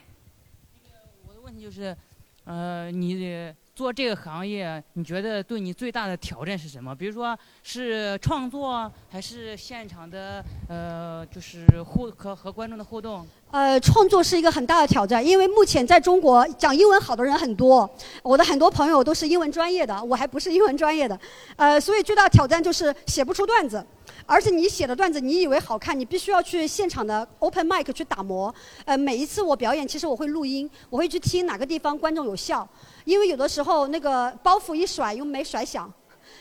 [1.27, 1.97] 我的问题就是，
[2.45, 3.53] 呃，你。
[3.80, 6.94] 做这个行业，你觉得对你最大的挑战是什么？
[6.94, 13.26] 比如说是创作，还是现场的呃，就是互和和观众的互动？
[13.52, 17.90] 呃，创作是一个很大的挑战，因为目前在中国讲英文好的人很多，
[18.22, 21.18] 我的很多朋友都是英文专业的，我还不是英文专业的，
[21.56, 23.82] 呃，所以最大挑战就是写不出段子。
[24.30, 28.54] 而且你写的段子，你以为好看，你必须要去现场的 open mic 去打磨。
[28.86, 32.68] 呃，每一次我表演，其实我会录音，我会去听哪个地方观众有笑，
[33.06, 35.92] 因为有的时候那个包袱一甩又没甩响。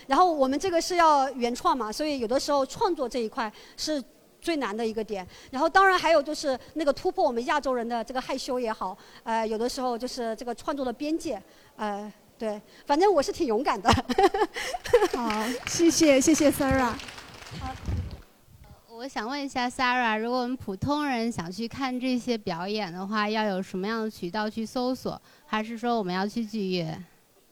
[0.05, 4.01] 然后我们这个是要原创嘛，所以有的时候创作这一块是
[4.39, 5.27] 最难的一个点。
[5.49, 11.41] 然后当然还有就是那个突破我们亚洲人的这个害羞也好，呃，有的时候就是这个创作的边界，
[11.75, 13.89] 呃，对，反正我是挺勇敢的。
[15.17, 16.93] 好，谢谢谢谢 sara。
[18.91, 25.19] 我想问一下 Sarah，如果我们普通人想去看这些表演的话，要有什么样的渠道去搜索？
[25.45, 27.01] 还是说我们要去剧院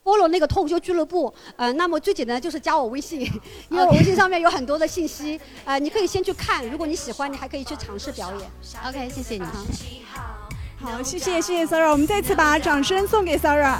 [0.03, 3.22] ？follow 那个脱口秀俱乐部，呃，那么最简单的就是加我微信，
[3.72, 8.49] 因为我微信上面有很多的信息，呃，你可以先去看，如果你喜欢，你还可以去尝试表演。
[8.86, 9.44] OK，谢谢你。
[10.80, 13.80] 好，谢谢谢谢 Sarah，我们再次把掌声送给 Sarah。